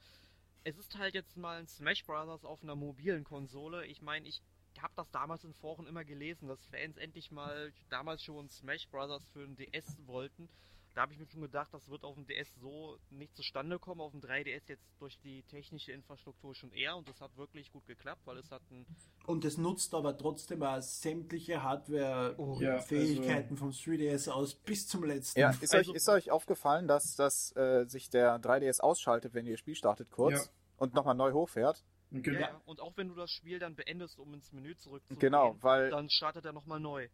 [0.64, 3.86] es ist halt jetzt mal ein Smash Brothers auf einer mobilen Konsole.
[3.86, 4.42] Ich meine, ich
[4.80, 9.26] habe das damals in Foren immer gelesen, dass Fans endlich mal damals schon Smash Brothers
[9.32, 10.48] für den DS wollten.
[10.94, 14.00] Da habe ich mir schon gedacht, das wird auf dem DS so nicht zustande kommen,
[14.00, 17.86] auf dem 3DS jetzt durch die technische Infrastruktur schon eher und das hat wirklich gut
[17.86, 18.84] geklappt, weil es hat ein
[19.26, 25.04] und es nutzt aber trotzdem auch sämtliche Hardware-Fähigkeiten oh, also vom 3DS aus bis zum
[25.04, 25.40] letzten.
[25.40, 29.46] Ja, ist, also, euch, ist euch aufgefallen, dass, dass äh, sich der 3DS ausschaltet, wenn
[29.46, 30.52] ihr das Spiel startet kurz ja.
[30.76, 31.84] und nochmal neu hochfährt?
[32.10, 32.40] Genau.
[32.40, 35.88] Ja, und auch wenn du das Spiel dann beendest, um ins Menü zurückzugehen, genau, weil
[35.88, 37.08] dann startet er nochmal neu.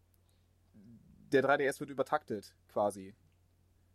[1.30, 3.14] Der 3DS wird übertaktet, quasi.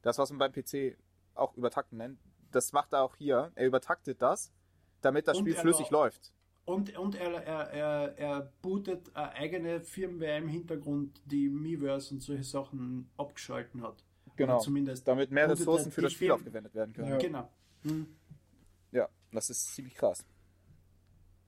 [0.04, 0.95] Das, was man beim PC
[1.34, 2.20] auch übertakten nennt,
[2.51, 3.51] das macht er auch hier.
[3.56, 4.54] Er übertaktet das,
[5.01, 6.32] damit das und Spiel flüssig läuft.
[6.66, 12.22] Und, und er, er, er, er bootet eine eigene Firmware im Hintergrund, die Miiverse und
[12.22, 14.06] solche Sachen abgeschalten hat.
[14.36, 14.60] Genau.
[14.60, 16.41] zumindest damit mehr Ressourcen für das Spiel Firmen.
[16.41, 17.10] aufgewendet werden können.
[17.10, 17.18] Ja.
[17.18, 17.49] Genau.
[17.84, 18.08] Hm.
[18.91, 20.26] Ja, das ist ziemlich krass.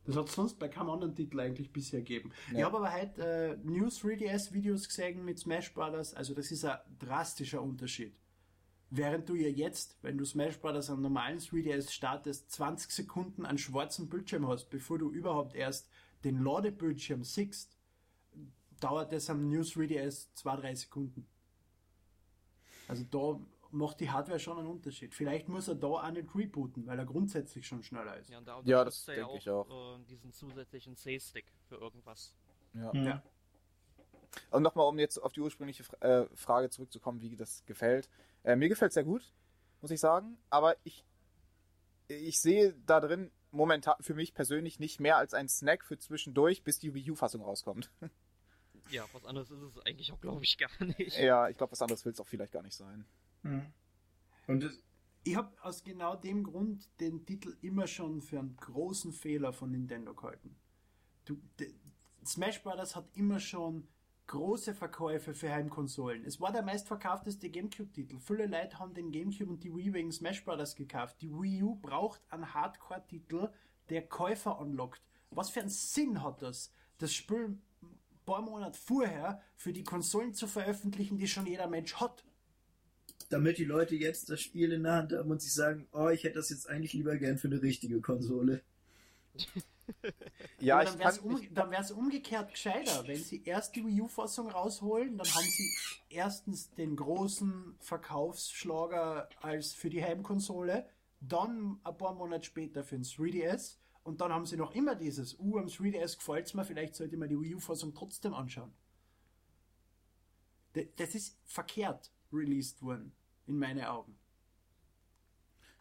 [0.05, 2.31] Das hat es sonst bei keinem anderen Titel eigentlich bisher gegeben.
[2.51, 2.59] Ja.
[2.59, 6.63] Ich habe aber heute äh, News 3DS Videos gesehen mit Smash Brothers, also das ist
[6.63, 8.13] ein drastischer Unterschied.
[8.91, 10.89] Während du ja jetzt, wenn du Smash Bros.
[10.89, 15.89] am normalen 3DS startest, 20 Sekunden an schwarzem Bildschirm hast, bevor du überhaupt erst
[16.23, 17.77] den Ladebildschirm siehst,
[18.79, 21.27] dauert das am New 3DS 2-3 Sekunden.
[22.87, 23.39] Also da
[23.71, 25.13] macht die Hardware schon einen Unterschied.
[25.13, 28.29] Vielleicht muss er da auch nicht rebooten, weil er grundsätzlich schon schneller ist.
[28.29, 29.97] Ja, und da Ja, das denke ich auch.
[29.97, 32.33] Äh, diesen zusätzlichen C-Stick für irgendwas.
[32.73, 32.93] Ja.
[32.93, 33.03] Mhm.
[33.03, 33.23] Ja.
[34.51, 38.09] Und nochmal, um jetzt auf die ursprüngliche äh, Frage zurückzukommen, wie das gefällt.
[38.45, 39.33] Äh, mir gefällt es sehr gut,
[39.81, 40.37] muss ich sagen.
[40.49, 41.03] Aber ich,
[42.07, 46.63] ich sehe da drin momentan für mich persönlich nicht mehr als ein Snack für zwischendurch,
[46.63, 47.91] bis die Wii U-Fassung rauskommt.
[48.91, 51.17] Ja, was anderes ist es eigentlich auch, glaube ich, gar nicht.
[51.17, 53.03] ja, ich glaube, was anderes will es auch vielleicht gar nicht sein.
[53.41, 53.65] Mhm.
[54.45, 54.79] Und das,
[55.23, 59.71] Ich habe aus genau dem Grund den Titel immer schon für einen großen Fehler von
[59.71, 60.55] Nintendo gehalten.
[61.25, 61.73] Du, de,
[62.23, 62.95] Smash Bros.
[62.95, 63.87] hat immer schon
[64.27, 66.25] große Verkäufe für Heimkonsolen.
[66.25, 68.17] Es war der meistverkaufteste GameCube-Titel.
[68.19, 70.75] Viele Leute haben den GameCube und die Wii wegen Smash Bros.
[70.75, 71.21] gekauft.
[71.21, 73.49] Die Wii U braucht einen Hardcore-Titel,
[73.89, 75.01] der Käufer anlockt.
[75.29, 80.33] Was für einen Sinn hat das, das Spiel ein paar Monate vorher für die Konsolen
[80.33, 82.23] zu veröffentlichen, die schon jeder Mensch hat?
[83.29, 86.23] Damit die Leute jetzt das Spiel in der Hand haben und sich sagen, oh, ich
[86.23, 88.61] hätte das jetzt eigentlich lieber gern für eine richtige Konsole.
[90.59, 90.99] Ja, Aber ich dann
[91.69, 93.07] wäre es um, umgekehrt gescheiter.
[93.07, 95.69] Wenn sie erst die Wii U-Fassung rausholen, dann haben sie
[96.09, 100.87] erstens den großen Verkaufsschlager als für die Heimkonsole,
[101.21, 105.37] dann ein paar Monate später für den 3DS und dann haben sie noch immer dieses,
[105.39, 108.73] uh, am 3DS gefällt's mir, vielleicht sollte man die Wii U-Fassung trotzdem anschauen.
[110.75, 113.15] D- Das ist verkehrt released worden,
[113.45, 114.17] in meinen Augen.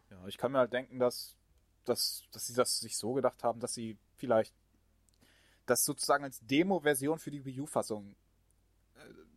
[0.09, 1.35] ja, ich kann mir halt denken, dass,
[1.85, 4.53] dass, dass sie das sich so gedacht haben, dass sie vielleicht
[5.65, 8.15] das sozusagen als Demo-Version für die Wii U-Fassung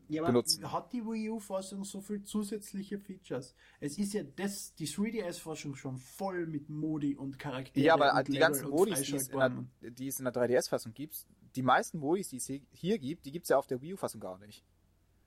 [0.09, 0.71] Ja, aber benutzen.
[0.73, 3.55] hat die Wii U-Fassung so viel zusätzliche Features?
[3.81, 7.85] Es ist ja das, die 3DS-Fassung schon voll mit Modi und Charakteren.
[7.85, 10.93] Ja, aber die Level ganzen Modis, die es, in der, die es in der 3DS-Fassung
[10.95, 11.27] gibt,
[11.57, 13.95] die meisten Modis, die es hier- hier gibt, die gibt es ja auf der Wii
[13.95, 14.65] U-Fassung gar nicht.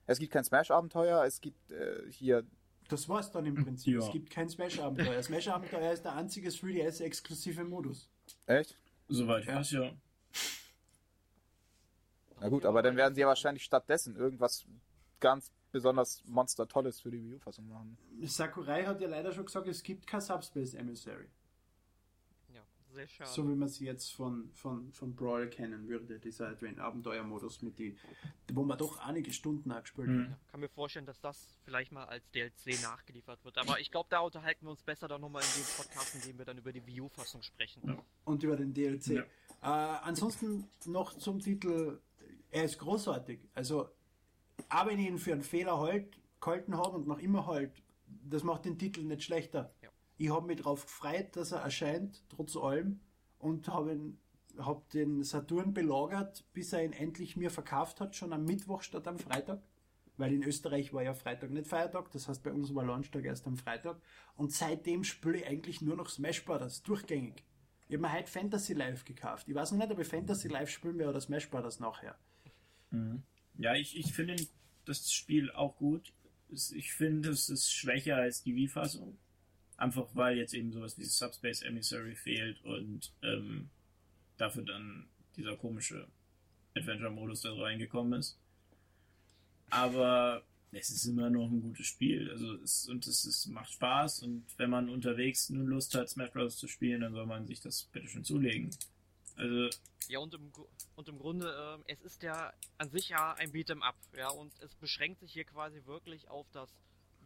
[0.06, 2.44] Es gibt kein Smash-Abenteuer, es gibt äh, hier.
[2.92, 3.94] Das war's dann im Prinzip.
[3.94, 4.00] Ja.
[4.00, 5.22] Es gibt kein Smash-Abenteuer.
[5.22, 8.10] Smash-Abenteuer ist der einzige 3DS-exklusive Modus.
[8.46, 8.76] Echt?
[9.08, 9.92] soweit ich weiß, ja.
[12.40, 14.66] Na gut, aber dann werden sie ja wahrscheinlich stattdessen irgendwas
[15.20, 17.96] ganz besonders Monster Tolles für die Wii U-Fassung machen.
[18.24, 21.28] Sakurai hat ja leider schon gesagt, es gibt kein Subspace Emissary.
[22.92, 23.30] Sehr schade.
[23.30, 27.96] So wie man sie jetzt von, von, von Brawl kennen würde, dieser Advent-Abenteuer-Modus, mit die,
[28.52, 30.22] wo man doch einige Stunden auch gespielt Mhm.
[30.24, 30.30] hat.
[30.30, 33.56] Ja, kann mir vorstellen, dass das vielleicht mal als DLC nachgeliefert wird.
[33.58, 36.38] Aber ich glaube, da unterhalten wir uns besser dann nochmal in dem Podcast, in dem
[36.38, 37.82] wir dann über die Wii U-Fassung sprechen.
[37.86, 37.98] Ja.
[38.24, 39.06] und über den DLC.
[39.08, 39.22] Ja.
[39.62, 42.00] Äh, ansonsten noch zum Titel,
[42.50, 43.40] er ist großartig.
[43.54, 43.88] Also,
[44.68, 47.70] auch wenn ich ihn für einen Fehler halt, gehalten habe und noch immer halt,
[48.28, 49.72] das macht den Titel nicht schlechter.
[50.22, 53.00] Ich habe mich darauf gefreut, dass er erscheint, trotz allem,
[53.40, 54.18] und habe ihn-
[54.92, 59.18] den Saturn belagert, bis er ihn endlich mir verkauft hat, schon am Mittwoch statt am
[59.18, 59.60] Freitag.
[60.16, 63.48] Weil in Österreich war ja Freitag nicht Feiertag, das heißt bei uns war Launchtag erst
[63.48, 64.00] am Freitag.
[64.36, 66.84] Und seitdem spiele ich eigentlich nur noch Smash Bros.
[66.84, 67.42] durchgängig.
[67.88, 69.48] Ich habe mir heute Fantasy Live gekauft.
[69.48, 71.80] Ich weiß noch nicht, ob ich Fantasy Live spielen werde oder Smash Bros.
[71.80, 72.16] nachher.
[72.90, 73.24] Mhm.
[73.58, 74.36] Ja, ich, ich finde
[74.84, 76.12] das Spiel auch gut.
[76.48, 79.18] Ich finde, es ist schwächer als die Wii-Fassung.
[79.82, 83.68] Einfach weil jetzt eben sowas wie Subspace Emissary fehlt und ähm,
[84.36, 86.06] dafür dann dieser komische
[86.76, 88.38] Adventure-Modus da reingekommen ist.
[89.70, 92.30] Aber es ist immer noch ein gutes Spiel.
[92.30, 96.30] Also es, und es, es macht Spaß und wenn man unterwegs nur Lust hat, Smash
[96.30, 96.58] Bros.
[96.58, 98.70] zu spielen, dann soll man sich das bitte schön zulegen.
[99.34, 99.68] Also
[100.06, 100.52] Ja, und im,
[100.94, 104.52] und im Grunde, ähm, es ist ja an sich ja ein Beat'em Up, ja, und
[104.60, 106.70] es beschränkt sich hier quasi wirklich auf das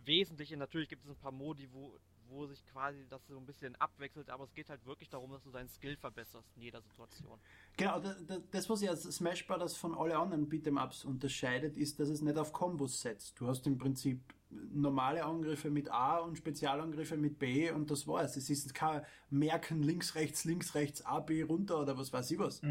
[0.06, 0.56] Wesentliche.
[0.56, 1.98] Natürlich gibt es ein paar Modi, wo,
[2.28, 5.42] wo sich quasi das so ein bisschen abwechselt, aber es geht halt wirklich darum, dass
[5.42, 7.38] du deinen Skill verbesserst in jeder Situation.
[7.76, 9.76] Genau, da- da- das, was ja Smash Bros.
[9.76, 13.40] von allen anderen Beat'em-Ups unterscheidet, ist, dass es nicht auf Kombos setzt.
[13.40, 14.20] Du hast im Prinzip
[14.50, 18.36] normale Angriffe mit A und Spezialangriffe mit B und das war's.
[18.36, 22.38] Es ist kein Merken links, rechts, links, rechts, A, B runter oder was weiß ich
[22.38, 22.62] was.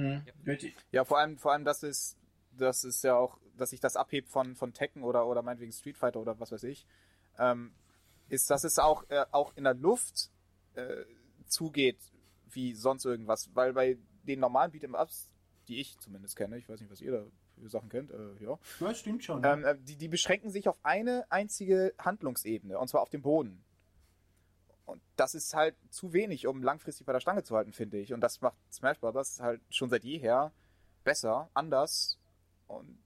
[0.46, 0.76] richtig.
[0.92, 2.18] Ja, vor allem, vor allem, das ist,
[2.58, 5.98] das ist ja auch, dass sich das abhebt von, von Tekken oder, oder meinetwegen Street
[5.98, 6.86] Fighter oder was weiß ich,
[7.38, 7.74] ähm,
[8.30, 10.32] ist, dass es auch, äh, auch in der Luft
[10.74, 11.04] äh,
[11.48, 12.00] zugeht
[12.50, 15.28] wie sonst irgendwas, weil bei den normalen Beat'em-Ups,
[15.68, 17.26] die ich zumindest kenne, ich weiß nicht, was ihr da
[17.62, 19.44] für Sachen kennt, äh, ja, Ja, stimmt schon.
[19.44, 23.64] ähm, äh, die, die beschränken sich auf eine einzige Handlungsebene, und zwar auf dem Boden.
[24.86, 28.14] Und das ist halt zu wenig, um langfristig bei der Stange zu halten, finde ich.
[28.14, 29.40] Und das macht Smash Bros.
[29.40, 30.52] halt schon seit jeher
[31.04, 32.20] besser, anders.
[32.68, 32.98] Und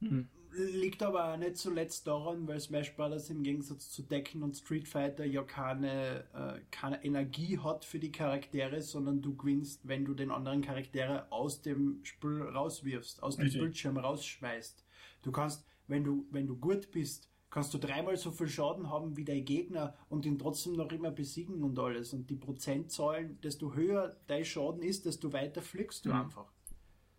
[0.00, 0.28] Mhm.
[0.58, 3.30] Liegt aber auch nicht zuletzt daran, weil Smash Bros.
[3.30, 8.10] im Gegensatz zu Tekken und Street Fighter ja keine, äh, keine Energie hat für die
[8.10, 13.44] Charaktere, sondern du gewinnst, wenn du den anderen Charaktere aus dem Spiel rauswirfst, aus dem
[13.44, 13.60] Richtig.
[13.60, 14.84] Bildschirm rausschmeißt.
[15.22, 19.16] Du kannst, wenn du, wenn du gut bist, kannst du dreimal so viel Schaden haben
[19.16, 22.12] wie dein Gegner und ihn trotzdem noch immer besiegen und alles.
[22.12, 26.16] Und die Prozentzahlen, desto höher dein Schaden ist, desto weiter fliegst du mhm.
[26.16, 26.52] einfach.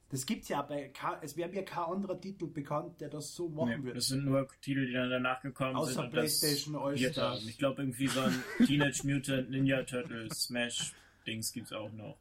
[0.10, 0.92] Das gibt's ja bei,
[1.22, 3.96] es wäre mir kein anderer Titel bekannt, der das so machen nee, würde.
[3.96, 6.00] Das sind nur Titel, die dann danach gekommen Außer sind.
[6.00, 7.46] Außer PlayStation All-Stars.
[7.46, 10.94] Ich glaube irgendwie so ein Teenage Mutant Ninja Turtles Smash
[11.28, 12.18] Dings gibt's auch noch.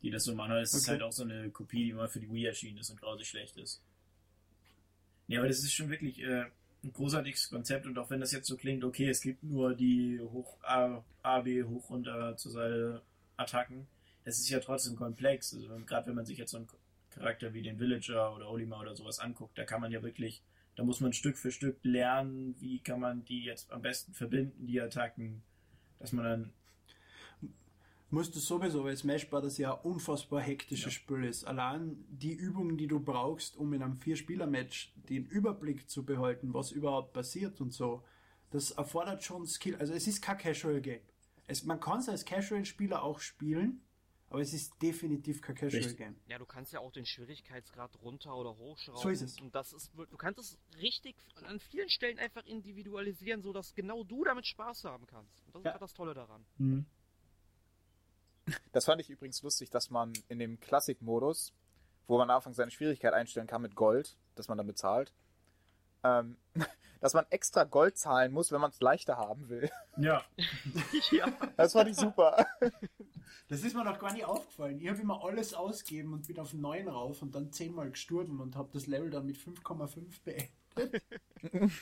[0.00, 0.52] Die das so machen.
[0.56, 0.80] Es okay.
[0.80, 3.28] ist halt auch so eine Kopie, die mal für die Wii erschienen ist und grausig
[3.28, 3.82] schlecht ist.
[5.28, 6.46] Ja, aber das ist schon wirklich äh,
[6.82, 10.18] ein großartiges Konzept und auch wenn das jetzt so klingt, okay, es gibt nur die
[10.20, 13.02] hoch A, A B hoch runter zur Seite
[13.36, 13.86] Attacken,
[14.24, 15.54] das ist ja trotzdem komplex.
[15.54, 16.66] Also gerade wenn man sich jetzt so einen
[17.14, 20.42] Charakter wie den Villager oder Olimar oder sowas anguckt, da kann man ja wirklich,
[20.76, 24.66] da muss man Stück für Stück lernen, wie kann man die jetzt am besten verbinden,
[24.66, 25.42] die Attacken,
[25.98, 26.52] dass man dann
[28.12, 29.56] musst du sowieso, weil Smash Bros.
[29.56, 30.90] ja ein unfassbar hektisches ja.
[30.90, 31.44] Spiel ist.
[31.44, 36.72] Allein die Übungen, die du brauchst, um in einem Vier-Spieler-Match den Überblick zu behalten, was
[36.72, 38.04] überhaupt passiert und so,
[38.50, 39.76] das erfordert schon Skill.
[39.76, 41.00] Also es ist kein Casual-Game.
[41.64, 43.80] man kann es als Casual-Spieler auch spielen,
[44.32, 46.16] aber es ist definitiv kein Casual-Game.
[46.26, 49.02] Ja, du kannst ja auch den Schwierigkeitsgrad runter oder hochschrauben.
[49.02, 49.38] So ist es.
[49.38, 54.24] Und das ist, du kannst es richtig an vielen Stellen einfach individualisieren, sodass genau du
[54.24, 55.42] damit Spaß haben kannst.
[55.46, 55.70] Und das ja.
[55.70, 56.46] ist halt das Tolle daran.
[56.56, 56.86] Mhm.
[58.72, 61.52] Das fand ich übrigens lustig, dass man in dem Classic-Modus,
[62.06, 65.12] wo man am Anfang seine Schwierigkeit einstellen kann mit Gold, das man dann bezahlt,
[66.04, 66.36] ähm,
[67.00, 69.70] dass man extra Gold zahlen muss, wenn man es leichter haben will.
[69.96, 70.24] Ja.
[71.10, 71.26] ja.
[71.56, 72.46] Das fand ich super.
[73.48, 74.80] Das ist mir noch gar nicht aufgefallen.
[74.80, 78.40] Ich habe immer alles ausgegeben und bin auf 9 rauf und dann 10 mal gestorben
[78.40, 80.50] und habe das Level dann mit 5,5 beendet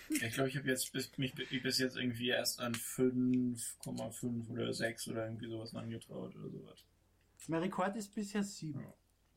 [0.09, 5.09] ich glaube, ich habe jetzt bis, mich bis jetzt irgendwie erst an 5,5 oder 6
[5.09, 6.85] oder irgendwie sowas angetraut oder sowas.
[7.49, 8.85] Mein Rekord ist bisher 7.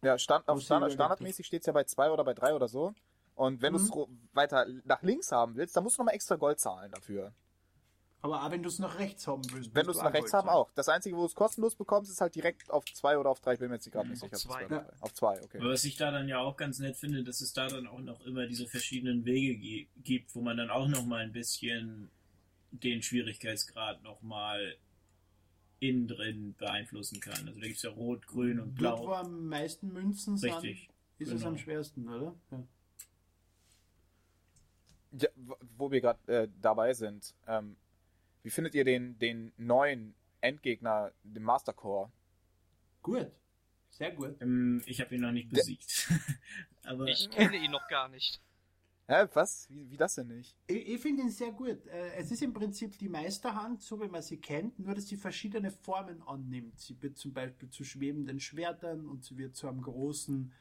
[0.02, 2.94] Ja, Stand, auf Standard, standardmäßig steht es ja bei 2 oder bei 3 oder so.
[3.36, 3.78] Und wenn mhm.
[3.78, 7.34] du es weiter nach links haben willst, dann musst du nochmal extra Gold zahlen dafür.
[8.24, 9.76] Aber auch wenn du es nach rechts haben willst.
[9.76, 10.72] Wenn du es nach rechts haben, auch.
[10.76, 13.54] Das Einzige, wo du es kostenlos bekommst, ist halt direkt auf zwei oder auf drei.
[13.54, 14.36] Ich bin mir jetzt gerade nicht sicher.
[14.36, 14.66] Auf zwei.
[14.70, 14.90] Ja.
[15.02, 15.60] Auf zwei, okay.
[15.60, 18.00] Aber was ich da dann ja auch ganz nett finde, dass es da dann auch
[18.00, 22.10] noch immer diese verschiedenen Wege gibt, wo man dann auch noch mal ein bisschen
[22.72, 24.78] den Schwierigkeitsgrad noch mal
[25.82, 27.46] innen drin beeinflussen kann.
[27.46, 28.96] Also da gibt es ja Rot, Grün und Blau.
[28.96, 30.88] Dort, wo am meisten Münzen Richtig.
[30.88, 31.36] sind, ist genau.
[31.36, 32.34] es am schwersten, oder?
[32.52, 32.64] Ja.
[35.14, 35.30] Ja,
[35.78, 37.76] wo wir gerade äh, dabei sind, ähm,
[38.42, 42.12] wie findet ihr den, den neuen Endgegner, den Mastercore?
[43.02, 43.32] Gut.
[43.90, 44.42] Sehr gut.
[44.42, 46.12] Ähm, ich habe ihn noch nicht besiegt.
[46.84, 48.42] Aber ich kenne ihn noch gar nicht.
[49.08, 49.70] Hä, was?
[49.70, 50.56] Wie, wie das denn nicht?
[50.68, 51.86] Ich, ich finde ihn sehr gut.
[51.88, 55.18] Äh, es ist im Prinzip die Meisterhand, so wie man sie kennt, nur dass sie
[55.18, 56.80] verschiedene Formen annimmt.
[56.80, 60.54] Sie wird zum Beispiel zu schwebenden Schwertern und sie wird zu einem großen,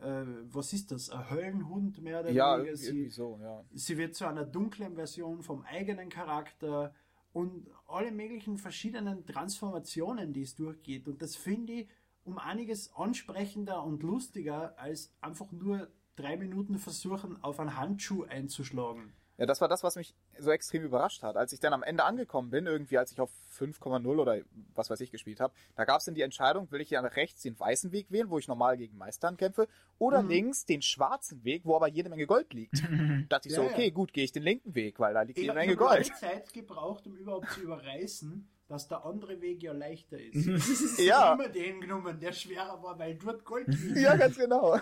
[0.00, 2.76] äh, was ist das, ein Höllenhund mehr oder ja, weniger.
[2.76, 3.64] Sie, so, ja.
[3.72, 6.94] sie wird zu einer dunklen Version vom eigenen Charakter
[7.32, 11.06] und alle möglichen verschiedenen Transformationen, die es durchgeht.
[11.06, 11.88] Und das finde ich
[12.24, 19.12] um einiges ansprechender und lustiger, als einfach nur drei Minuten versuchen, auf einen Handschuh einzuschlagen.
[19.40, 21.38] Ja, das war das, was mich so extrem überrascht hat.
[21.38, 24.36] Als ich dann am Ende angekommen bin, irgendwie als ich auf 5,0 oder
[24.74, 27.40] was weiß ich gespielt habe, da gab es dann die Entscheidung, will ich ja rechts
[27.40, 29.66] den weißen Weg wählen, wo ich normal gegen Meistern kämpfe,
[29.98, 30.28] oder mhm.
[30.28, 32.82] links den schwarzen Weg, wo aber jede Menge Gold liegt.
[32.82, 32.88] da
[33.30, 33.90] dachte ich ja, so, okay, ja.
[33.90, 36.02] gut, gehe ich den linken Weg, weil da liegt ich jede Menge Gold.
[36.02, 40.46] Ich habe Zeit gebraucht, um überhaupt zu überreißen, dass der andere Weg ja leichter ist.
[40.46, 41.32] ist ja.
[41.32, 43.96] immer den genommen, der schwerer war, weil dort Gold liegt.
[43.96, 44.78] ja, ganz genau.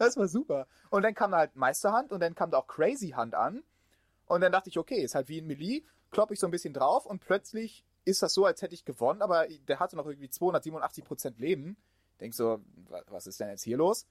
[0.00, 0.66] Das war super.
[0.88, 3.62] Und dann kam halt Meisterhand und dann kam da auch Crazy Hand an.
[4.24, 6.72] Und dann dachte ich, okay, ist halt wie in Melee, klopp ich so ein bisschen
[6.72, 10.28] drauf und plötzlich ist das so, als hätte ich gewonnen, aber der hatte noch irgendwie
[10.28, 11.76] 287% Leben.
[12.18, 12.62] Denk so,
[13.08, 14.06] was ist denn jetzt hier los?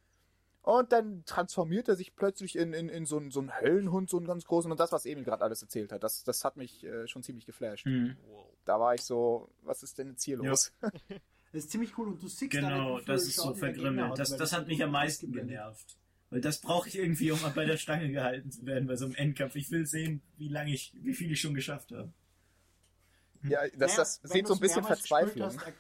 [0.62, 4.18] Und dann transformiert er sich plötzlich in, in, in so, einen, so einen Höllenhund, so
[4.18, 4.70] einen ganz großen.
[4.70, 7.48] Und das, was Emil gerade alles erzählt hat, das, das hat mich äh, schon ziemlich
[7.48, 7.88] geflasht.
[7.88, 8.16] Mhm.
[8.66, 10.72] Da war ich so, was ist denn jetzt hier los?
[10.84, 10.92] Ja.
[11.52, 14.18] Das ist ziemlich cool und du siehst Genau, das ist so vergrimmelt.
[14.18, 15.98] Das, das hat mich am meisten genervt.
[16.30, 19.16] Weil das brauche ich irgendwie, um bei der Stange gehalten zu werden bei so einem
[19.16, 19.56] Endkampf.
[19.56, 22.14] Ich will sehen, wie lange ich, wie viel ich schon geschafft habe.
[23.44, 25.48] Ja, das, das naja, sieht so ein bisschen Verzweiflung.
[25.48, 25.74] Hast,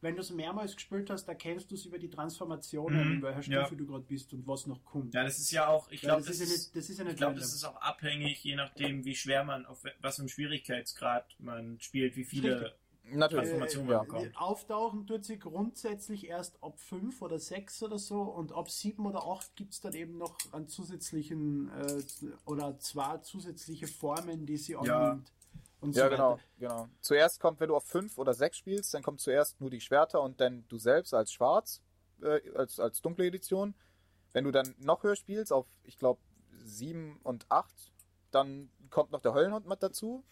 [0.00, 3.14] wenn du es mehrmals gespielt hast, erkennst du es über die Transformationen, mhm.
[3.14, 3.74] in welcher Stufe ja.
[3.76, 5.14] du gerade bist und was noch kommt.
[5.14, 7.38] Ja, das ist ja auch, ich glaube, das, das, ist, das, ist ja ich glaube,
[7.38, 12.16] das ist auch abhängig, je nachdem, wie schwer man, auf was im Schwierigkeitsgrad man spielt,
[12.16, 12.74] wie viele
[13.04, 13.50] Natürlich.
[13.50, 14.02] Transformation ja.
[14.02, 14.36] bekommt.
[14.36, 19.26] Auftauchen tut sie grundsätzlich erst ab 5 oder 6 oder so und ab 7 oder
[19.26, 22.02] 8 gibt es dann eben noch einen zusätzlichen äh,
[22.46, 24.80] oder zwei zusätzliche Formen, die sie ja.
[24.80, 25.32] annimmt.
[25.80, 26.88] Und ja, so genau, genau.
[27.00, 30.22] Zuerst kommt, wenn du auf 5 oder 6 spielst, dann kommt zuerst nur die Schwerter
[30.22, 31.82] und dann du selbst als Schwarz,
[32.22, 33.74] äh, als, als dunkle Edition.
[34.32, 36.20] Wenn du dann noch höher spielst, auf, ich glaube,
[36.64, 37.92] 7 und 8
[38.32, 40.24] dann kommt noch der Höllenhund mit dazu.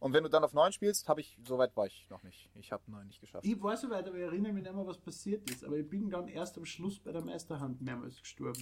[0.00, 2.50] Und wenn du dann auf 9 spielst, habe ich, soweit war ich noch nicht.
[2.54, 3.44] Ich habe 9 nicht geschafft.
[3.44, 5.62] Ich war so weit, aber ich erinnere mich nicht mehr, was passiert ist.
[5.62, 8.60] Aber ich bin dann erst am Schluss bei der Meisterhand mehrmals gestorben.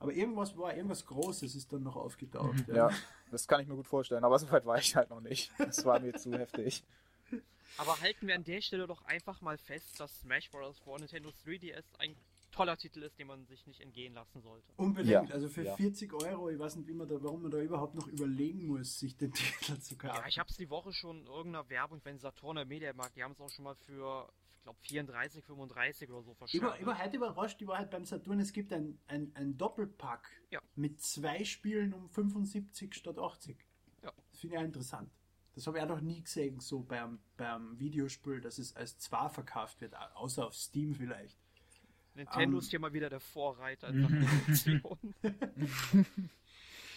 [0.00, 2.66] Aber irgendwas war, irgendwas Großes ist dann noch aufgetaucht.
[2.68, 2.90] Ja,
[3.30, 4.24] das kann ich mir gut vorstellen.
[4.24, 5.52] Aber soweit war ich halt noch nicht.
[5.58, 6.84] Das war mir zu heftig.
[7.78, 10.78] Aber halten wir an der Stelle doch einfach mal fest, dass Smash Bros.
[10.80, 12.16] für Nintendo 3DS ein
[12.54, 14.72] toller Titel ist, den man sich nicht entgehen lassen sollte.
[14.76, 15.28] Unbedingt.
[15.28, 15.76] Ja, Also für ja.
[15.76, 18.98] 40 Euro, ich weiß nicht, wie man da, warum man da überhaupt noch überlegen muss,
[18.98, 20.16] sich den Titel zu kaufen.
[20.20, 23.32] Ja, ich hab's die Woche schon in irgendeiner Werbung, wenn Saturn oder Mediamarkt, die haben
[23.32, 27.60] es auch schon mal für, ich glaube, 34, 35 oder so ich war heute überrascht,
[27.60, 30.60] ich war halt beim Saturn, es gibt ein, ein, ein Doppelpack Ja.
[30.76, 33.58] mit zwei Spielen um 75 statt 80.
[34.02, 34.12] Ja.
[34.30, 35.10] Das finde ich auch interessant.
[35.54, 39.28] Das habe ich auch noch nie gesehen, so beim, beim Videospiel, dass es als zwei
[39.28, 41.38] verkauft wird, au- außer auf Steam vielleicht.
[42.14, 42.58] Nintendo Ähm.
[42.58, 45.14] ist hier mal wieder der Vorreiter in Sachen Produktion.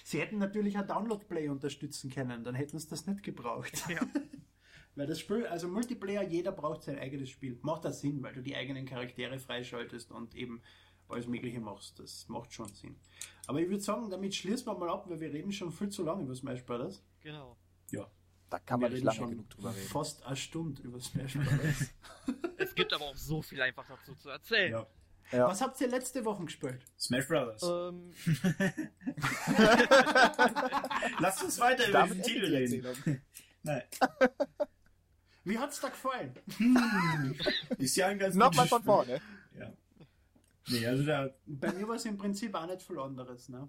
[0.03, 3.73] Sie hätten natürlich auch Download-Play unterstützen können, dann hätten sie das nicht gebraucht.
[3.89, 3.99] ja.
[4.95, 7.59] Weil das Spiel, also Multiplayer, jeder braucht sein eigenes Spiel.
[7.61, 10.59] Macht das Sinn, weil du die eigenen Charaktere freischaltest und eben
[11.07, 11.99] alles Mögliche machst.
[11.99, 12.95] Das macht schon Sinn.
[13.45, 16.03] Aber ich würde sagen, damit schließen wir mal ab, weil wir reden schon viel zu
[16.03, 17.03] lange über Smash Bros.
[17.21, 17.55] Genau.
[18.49, 19.87] Da kann wir man nicht lange schon genug drüber reden.
[19.87, 21.93] Fast eine Stunde über Smash Bros.
[22.57, 24.71] Es gibt aber auch so viel einfach dazu zu erzählen.
[24.71, 24.87] Ja.
[25.31, 25.47] Ja.
[25.47, 26.85] Was habt ihr letzte Woche gespielt?
[26.97, 27.61] Smash Brothers.
[27.63, 28.13] Ähm,
[31.19, 33.21] Lasst uns weiter über diesen Titel reden.
[33.63, 33.83] Nein.
[35.43, 36.33] Wie hat's da gefallen?
[37.77, 39.19] Ist ja ein ganz Nochmal von vorne.
[39.57, 39.73] Ja.
[40.69, 43.67] Nee, also da, Bei mir war es im Prinzip auch nicht viel anderes, ne?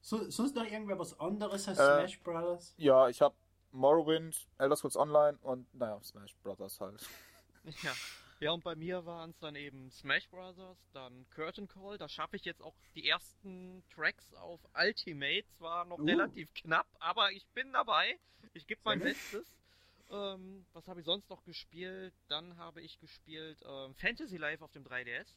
[0.00, 2.74] So, sonst noch irgendwer was anderes als Äh, Smash Bros?
[2.76, 3.34] Ja, ich habe
[3.72, 7.04] Morrowind, Elder Scrolls Online und naja, Smash Brothers halt.
[7.82, 7.92] ja.
[8.40, 11.96] Ja, und bei mir waren es dann eben Smash Brothers, dann Curtain Call.
[11.96, 15.46] Da schaffe ich jetzt auch die ersten Tracks auf Ultimate.
[15.56, 16.04] Zwar noch Uh.
[16.04, 18.18] relativ knapp, aber ich bin dabei.
[18.52, 19.00] Ich gebe mein.
[19.00, 19.46] Bestes.
[20.10, 22.14] Ähm, was habe ich sonst noch gespielt?
[22.28, 25.34] Dann habe ich gespielt ähm, Fantasy Life auf dem 3DS,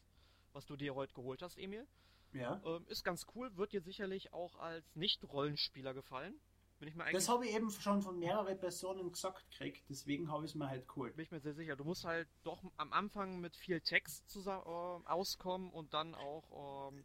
[0.52, 1.86] was du dir heute geholt hast, Emil.
[2.32, 2.60] Ja.
[2.64, 6.40] Ähm, ist ganz cool, wird dir sicherlich auch als Nicht-Rollenspieler gefallen.
[6.80, 10.32] Bin ich mir eigentlich Das habe ich eben schon von mehreren Personen gesagt gekriegt, deswegen
[10.32, 11.14] habe ich es mir halt geholt.
[11.14, 11.76] bin ich mir sehr sicher.
[11.76, 16.90] Du musst halt doch am Anfang mit viel Text zusammen, äh, auskommen und dann auch
[16.90, 17.04] ähm,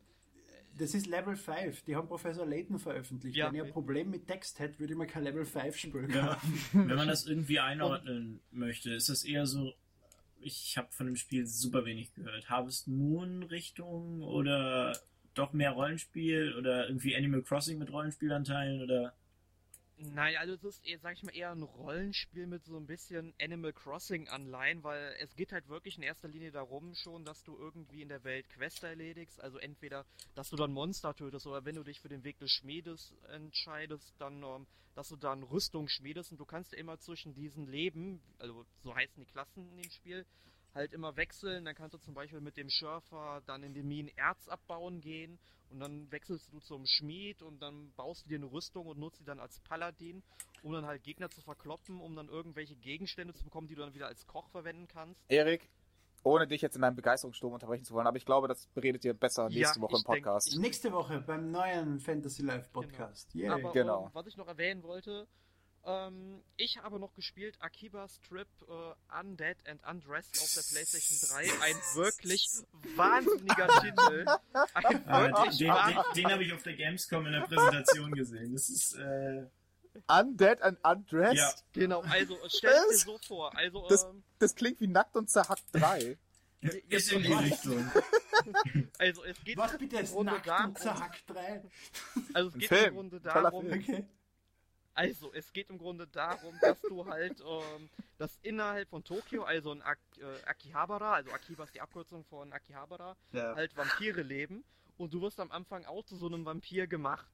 [0.78, 3.36] Das ist Level 5, die haben Professor Layton veröffentlicht.
[3.36, 3.48] Ja.
[3.48, 6.10] Wenn ihr ein Problem mit Text hättet, würde ich mir kein Level 5 spielen.
[6.10, 6.40] Ja,
[6.72, 9.74] wenn man das irgendwie einordnen möchte, ist das eher so,
[10.40, 12.50] ich habe von dem Spiel super wenig gehört.
[12.50, 14.98] Harvest Moon Richtung oder
[15.34, 19.14] doch mehr Rollenspiel oder irgendwie Animal Crossing mit Rollenspielanteilen oder
[19.98, 23.72] Nein, also es ist, sag ich mal, eher ein Rollenspiel mit so ein bisschen Animal
[23.72, 28.02] Crossing Anleihen, weil es geht halt wirklich in erster Linie darum schon, dass du irgendwie
[28.02, 31.84] in der Welt Quests erledigst, also entweder, dass du dann Monster tötest oder wenn du
[31.84, 36.32] dich für den Weg des Schmiedes entscheidest, dann, ähm, dass du dann Rüstung schmiedest.
[36.32, 39.92] Und du kannst ja immer zwischen diesen Leben, also so heißen die Klassen in dem
[39.92, 40.26] Spiel,
[40.76, 41.66] halt immer wechseln.
[41.66, 45.40] Dann kannst du zum Beispiel mit dem Schürfer dann in den Minen Erz abbauen gehen
[45.70, 49.18] und dann wechselst du zum Schmied und dann baust du dir eine Rüstung und nutzt
[49.20, 50.22] sie dann als Paladin,
[50.62, 53.94] um dann halt Gegner zu verkloppen, um dann irgendwelche Gegenstände zu bekommen, die du dann
[53.96, 55.20] wieder als Koch verwenden kannst.
[55.28, 55.70] Erik,
[56.24, 59.14] ohne dich jetzt in deinem Begeisterungssturm unterbrechen zu wollen, aber ich glaube, das beredet ihr
[59.14, 60.52] besser Ja, nächste Woche ich im Podcast.
[60.54, 63.34] denk- Nächste Woche beim neuen Fantasy Life Podcast.
[63.34, 63.50] Yay.
[63.50, 64.06] Aber Genau.
[64.06, 65.28] ähm, was ich noch erwähnen wollte,
[65.86, 71.62] ähm, ich habe noch gespielt Akiba's Trip äh, Undead and Undressed auf der PlayStation 3.
[71.62, 72.50] Ein wirklich
[72.96, 74.26] wahnsinniger Titel.
[74.74, 78.54] Ein wirklich den, wahnsinniger den, den habe ich auf der Gamescom in der Präsentation gesehen.
[78.54, 79.46] Das ist äh,
[80.08, 81.38] Undead and Undressed?
[81.38, 81.54] Ja.
[81.74, 83.56] Genau, also stell dir so vor.
[83.56, 86.18] Also, Das- ähm, Das klingt wie Nackt und Zerhackt 3.
[86.90, 87.92] ist in die Richtung.
[88.98, 91.64] also es geht Was bitte ist nackt darum, und zerhackt 3?
[92.34, 93.68] also es geht Film, im Grunde darum.
[93.68, 94.06] Okay.
[94.96, 99.72] Also, es geht im Grunde darum, dass du halt, ähm, dass innerhalb von Tokio, also
[99.74, 103.56] in Ak äh, Akihabara, also Akiba ist die Abkürzung von Akihabara, Ja.
[103.56, 104.64] halt Vampire leben
[104.98, 107.28] und du wirst am Anfang auch zu so einem Vampir gemacht.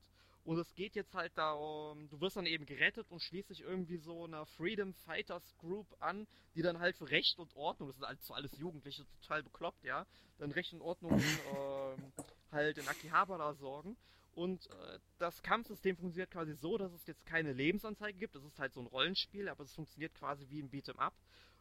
[0.44, 3.98] Und es geht jetzt halt darum, du wirst dann eben gerettet und schließt dich irgendwie
[3.98, 8.06] so einer Freedom Fighters Group an, die dann halt für Recht und Ordnung, das sind
[8.06, 10.08] alles, so alles Jugendliche, total bekloppt, ja,
[10.40, 11.12] dann Recht und Ordnung
[11.56, 12.12] ähm,
[12.52, 13.96] halt in Akihabara sorgen.
[14.34, 18.36] Und äh, das Kampfsystem funktioniert quasi so, dass es jetzt keine Lebensanzeige gibt.
[18.36, 21.14] Es ist halt so ein Rollenspiel, aber es funktioniert quasi wie ein Beat'em Up.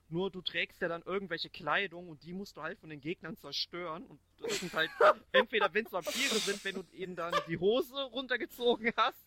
[0.08, 3.36] Nur du trägst ja dann irgendwelche Kleidung und die musst du halt von den Gegnern
[3.36, 4.04] zerstören.
[4.06, 4.90] Und das sind halt
[5.32, 9.24] entweder, wenn es Vampire sind, wenn du ihnen dann die Hose runtergezogen hast,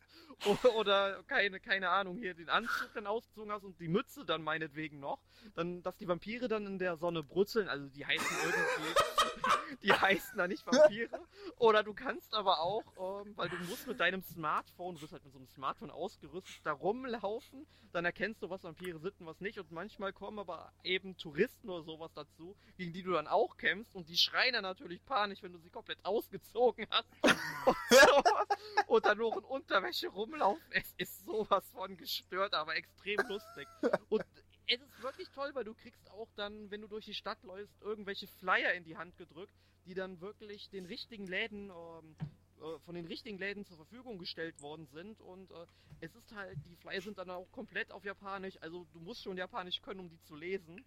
[0.76, 5.00] oder keine, keine Ahnung, hier den Anzug dann ausgezogen hast und die Mütze dann meinetwegen
[5.00, 5.20] noch,
[5.56, 10.38] dann, dass die Vampire dann in der Sonne brutzeln, also die heißen irgendwie, die heißen
[10.38, 11.20] da nicht Vampire.
[11.58, 15.24] Oder du kannst aber auch, ähm, weil du musst mit deinem Smartphone, du bist halt
[15.24, 19.40] mit so einem Smartphone ausgerüstet, da rumlaufen, dann erkennst du, was Vampire sind und was
[19.40, 19.60] nicht.
[19.60, 23.94] Und manchmal kommen aber eben Touristen oder sowas dazu, gegen die du dann auch kämpfst
[23.96, 27.08] und die schreien dann natürlich panisch, wenn du sie komplett ausgezogen hast.
[27.66, 28.48] Und, sowas,
[28.88, 30.64] und dann noch in Unterwäsche rumlaufen.
[30.72, 33.68] Es ist sowas von gestört, aber extrem lustig.
[34.10, 34.24] Und
[34.68, 37.82] es ist wirklich toll, weil du kriegst auch dann, wenn du durch die Stadt läufst,
[37.82, 39.54] irgendwelche Flyer in die Hand gedrückt,
[39.86, 42.16] die dann wirklich den richtigen Läden, ähm,
[42.62, 45.20] äh, von den richtigen Läden zur Verfügung gestellt worden sind.
[45.20, 45.66] Und äh,
[46.00, 49.38] es ist halt, die Flyer sind dann auch komplett auf Japanisch, also du musst schon
[49.38, 50.86] Japanisch können, um die zu lesen.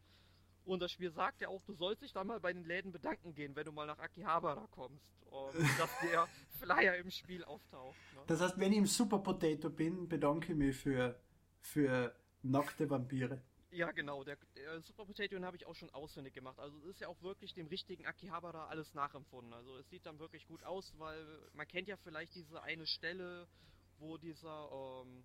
[0.66, 3.34] Und das Spiel sagt ja auch, du sollst dich dann mal bei den Läden bedanken
[3.34, 5.06] gehen, wenn du mal nach Akihabara kommst.
[5.26, 7.96] Und dass der Flyer im Spiel auftaucht.
[8.14, 8.22] Ne?
[8.26, 11.18] Das heißt, wenn ich im Super Potato bin, bedanke ich mich für,
[11.60, 13.40] für nackte Vampire.
[13.70, 14.24] Ja, genau.
[14.24, 16.58] Der, der Super Potato habe ich auch schon auswendig gemacht.
[16.58, 19.52] Also es ist ja auch wirklich dem richtigen Akihabara alles nachempfunden.
[19.52, 23.46] Also es sieht dann wirklich gut aus, weil man kennt ja vielleicht diese eine Stelle,
[23.98, 25.24] wo dieser ähm,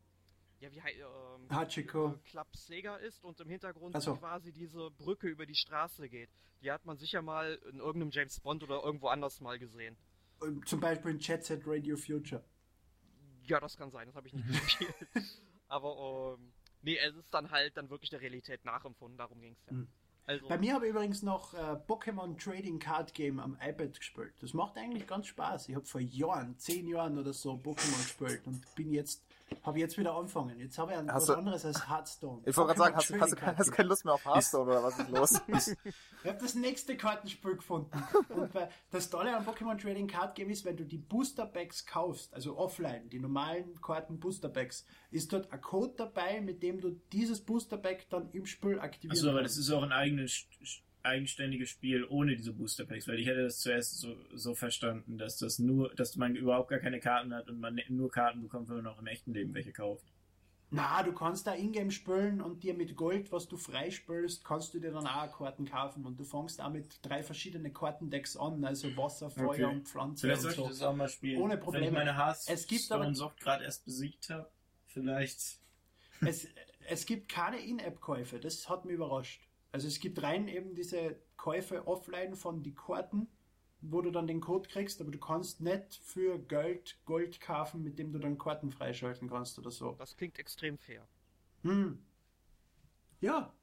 [0.62, 2.20] ja, wie ähm, Hachiko.
[2.26, 4.16] Club Sega ist und im Hintergrund so.
[4.16, 6.30] quasi diese Brücke über die Straße geht.
[6.62, 9.98] Die hat man sicher mal in irgendeinem James Bond oder irgendwo anders mal gesehen.
[10.66, 12.44] Zum Beispiel in Jet Set Radio Future.
[13.44, 14.96] Ja, das kann sein, das habe ich nicht gespielt.
[15.68, 19.66] Aber ähm, nee, es ist dann halt dann wirklich der Realität nachempfunden, darum ging es
[19.66, 19.72] ja.
[19.72, 19.88] Hm.
[20.28, 24.34] Also, Bei mir habe ich übrigens noch äh, Pokémon Trading Card Game am iPad gespielt.
[24.40, 25.68] Das macht eigentlich ganz Spaß.
[25.68, 29.24] Ich habe vor Jahren, zehn Jahren oder so Pokémon gespielt und bin jetzt
[29.64, 30.60] habe jetzt wieder angefangen.
[30.60, 32.42] Jetzt habe ich ein, was du, anderes als Hearthstone.
[32.46, 35.10] Ich wollte gerade sagen, hast, hast, hast, keine Lust mehr auf Hearthstone oder was ist
[35.50, 35.76] los?
[36.24, 37.92] ich habe das nächste Kartenspiel gefunden.
[38.30, 38.52] Und
[38.92, 42.58] das Tolle an Pokémon Trading Card Game ist, wenn du die Booster Packs kaufst, also
[42.58, 47.42] offline, die normalen Karten Booster Packs, ist dort ein Code dabei, mit dem du dieses
[47.42, 49.22] Booster Pack dann im Spiel aktivierst.
[49.22, 50.46] Achso, aber das ist auch ein eigenes
[51.04, 55.38] eigenständiges Spiel ohne diese Booster Packs, weil ich hätte das zuerst so, so verstanden, dass
[55.38, 58.78] das nur, dass man überhaupt gar keine Karten hat und man nur Karten bekommt, wenn
[58.78, 60.06] man auch im echten Leben welche kauft.
[60.74, 64.80] Na, du kannst da Ingame spielen und dir mit Gold, was du freispielst, kannst du
[64.80, 68.96] dir dann auch Karten kaufen und du fängst auch mit drei verschiedenen Kartendecks an, also
[68.96, 69.66] Wasser, Feuer okay.
[69.66, 70.68] und Pflanze Vielleicht und so.
[70.70, 71.42] das auch mal spielen.
[71.42, 71.88] Ohne Probleme.
[71.88, 74.50] Wenn ich meine Hearthstone es gibt aber Soft gerade erst besiegt habe,
[74.88, 75.60] vielleicht.
[76.22, 76.48] Es,
[76.88, 79.42] es gibt keine In-App-Käufe, das hat mich überrascht.
[79.72, 83.28] Also es gibt rein eben diese Käufe offline von die Karten,
[83.82, 87.98] wo du dann den Code kriegst, aber du kannst nicht für Geld Gold kaufen, mit
[87.98, 89.96] dem du dann Karten freischalten kannst oder so.
[89.98, 91.08] Das klingt extrem fair.
[91.64, 92.04] Hm.
[93.22, 93.54] Ja,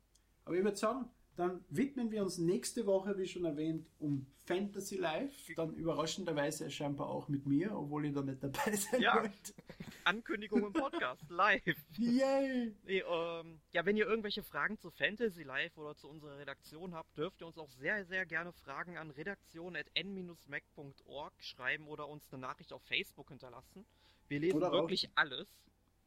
[0.45, 4.97] aber ich würde sagen, dann widmen wir uns nächste Woche, wie schon erwähnt, um Fantasy
[4.97, 5.55] Life.
[5.55, 9.15] Dann überraschenderweise scheinbar auch mit mir, obwohl ich da nicht dabei sein ja.
[9.15, 9.55] wollte.
[10.03, 11.63] Ankündigung im Podcast, live.
[11.97, 12.75] Yay!
[12.85, 17.17] Nee, ähm, ja, wenn ihr irgendwelche Fragen zu Fantasy Life oder zu unserer Redaktion habt,
[17.17, 22.73] dürft ihr uns auch sehr, sehr gerne Fragen an redaktion.n-mac.org schreiben oder uns eine Nachricht
[22.73, 23.87] auf Facebook hinterlassen.
[24.27, 25.47] Wir lesen oder wirklich alles.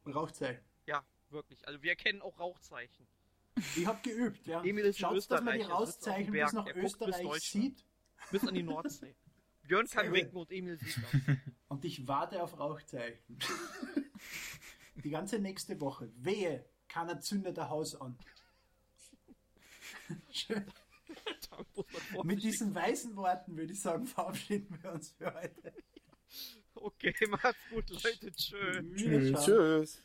[0.06, 0.62] Rauchzeichen.
[0.84, 1.66] Ja, wirklich.
[1.66, 3.06] Also wir erkennen auch Rauchzeichen.
[3.76, 4.62] Ich habe geübt, ja.
[4.62, 7.84] Emil ist Schaut, dass man die Rauchzeichen bis nach Österreich bis sieht.
[8.30, 9.14] Bis an die Nordsee.
[9.64, 11.36] Björn kann winken und Emil sieht das.
[11.68, 13.38] Und ich warte auf Rauchzeichen.
[14.96, 16.10] Die ganze nächste Woche.
[16.16, 18.18] Wehe, keiner zündet ein Haus an.
[20.30, 20.66] Schön.
[22.24, 25.72] Mit diesen weißen Worten würde ich sagen, verabschieden wir uns für heute.
[26.74, 28.32] Okay, macht's gut, Leute.
[28.32, 28.82] Tschö.
[28.94, 29.44] Tschüss.
[29.44, 30.02] Tschüss.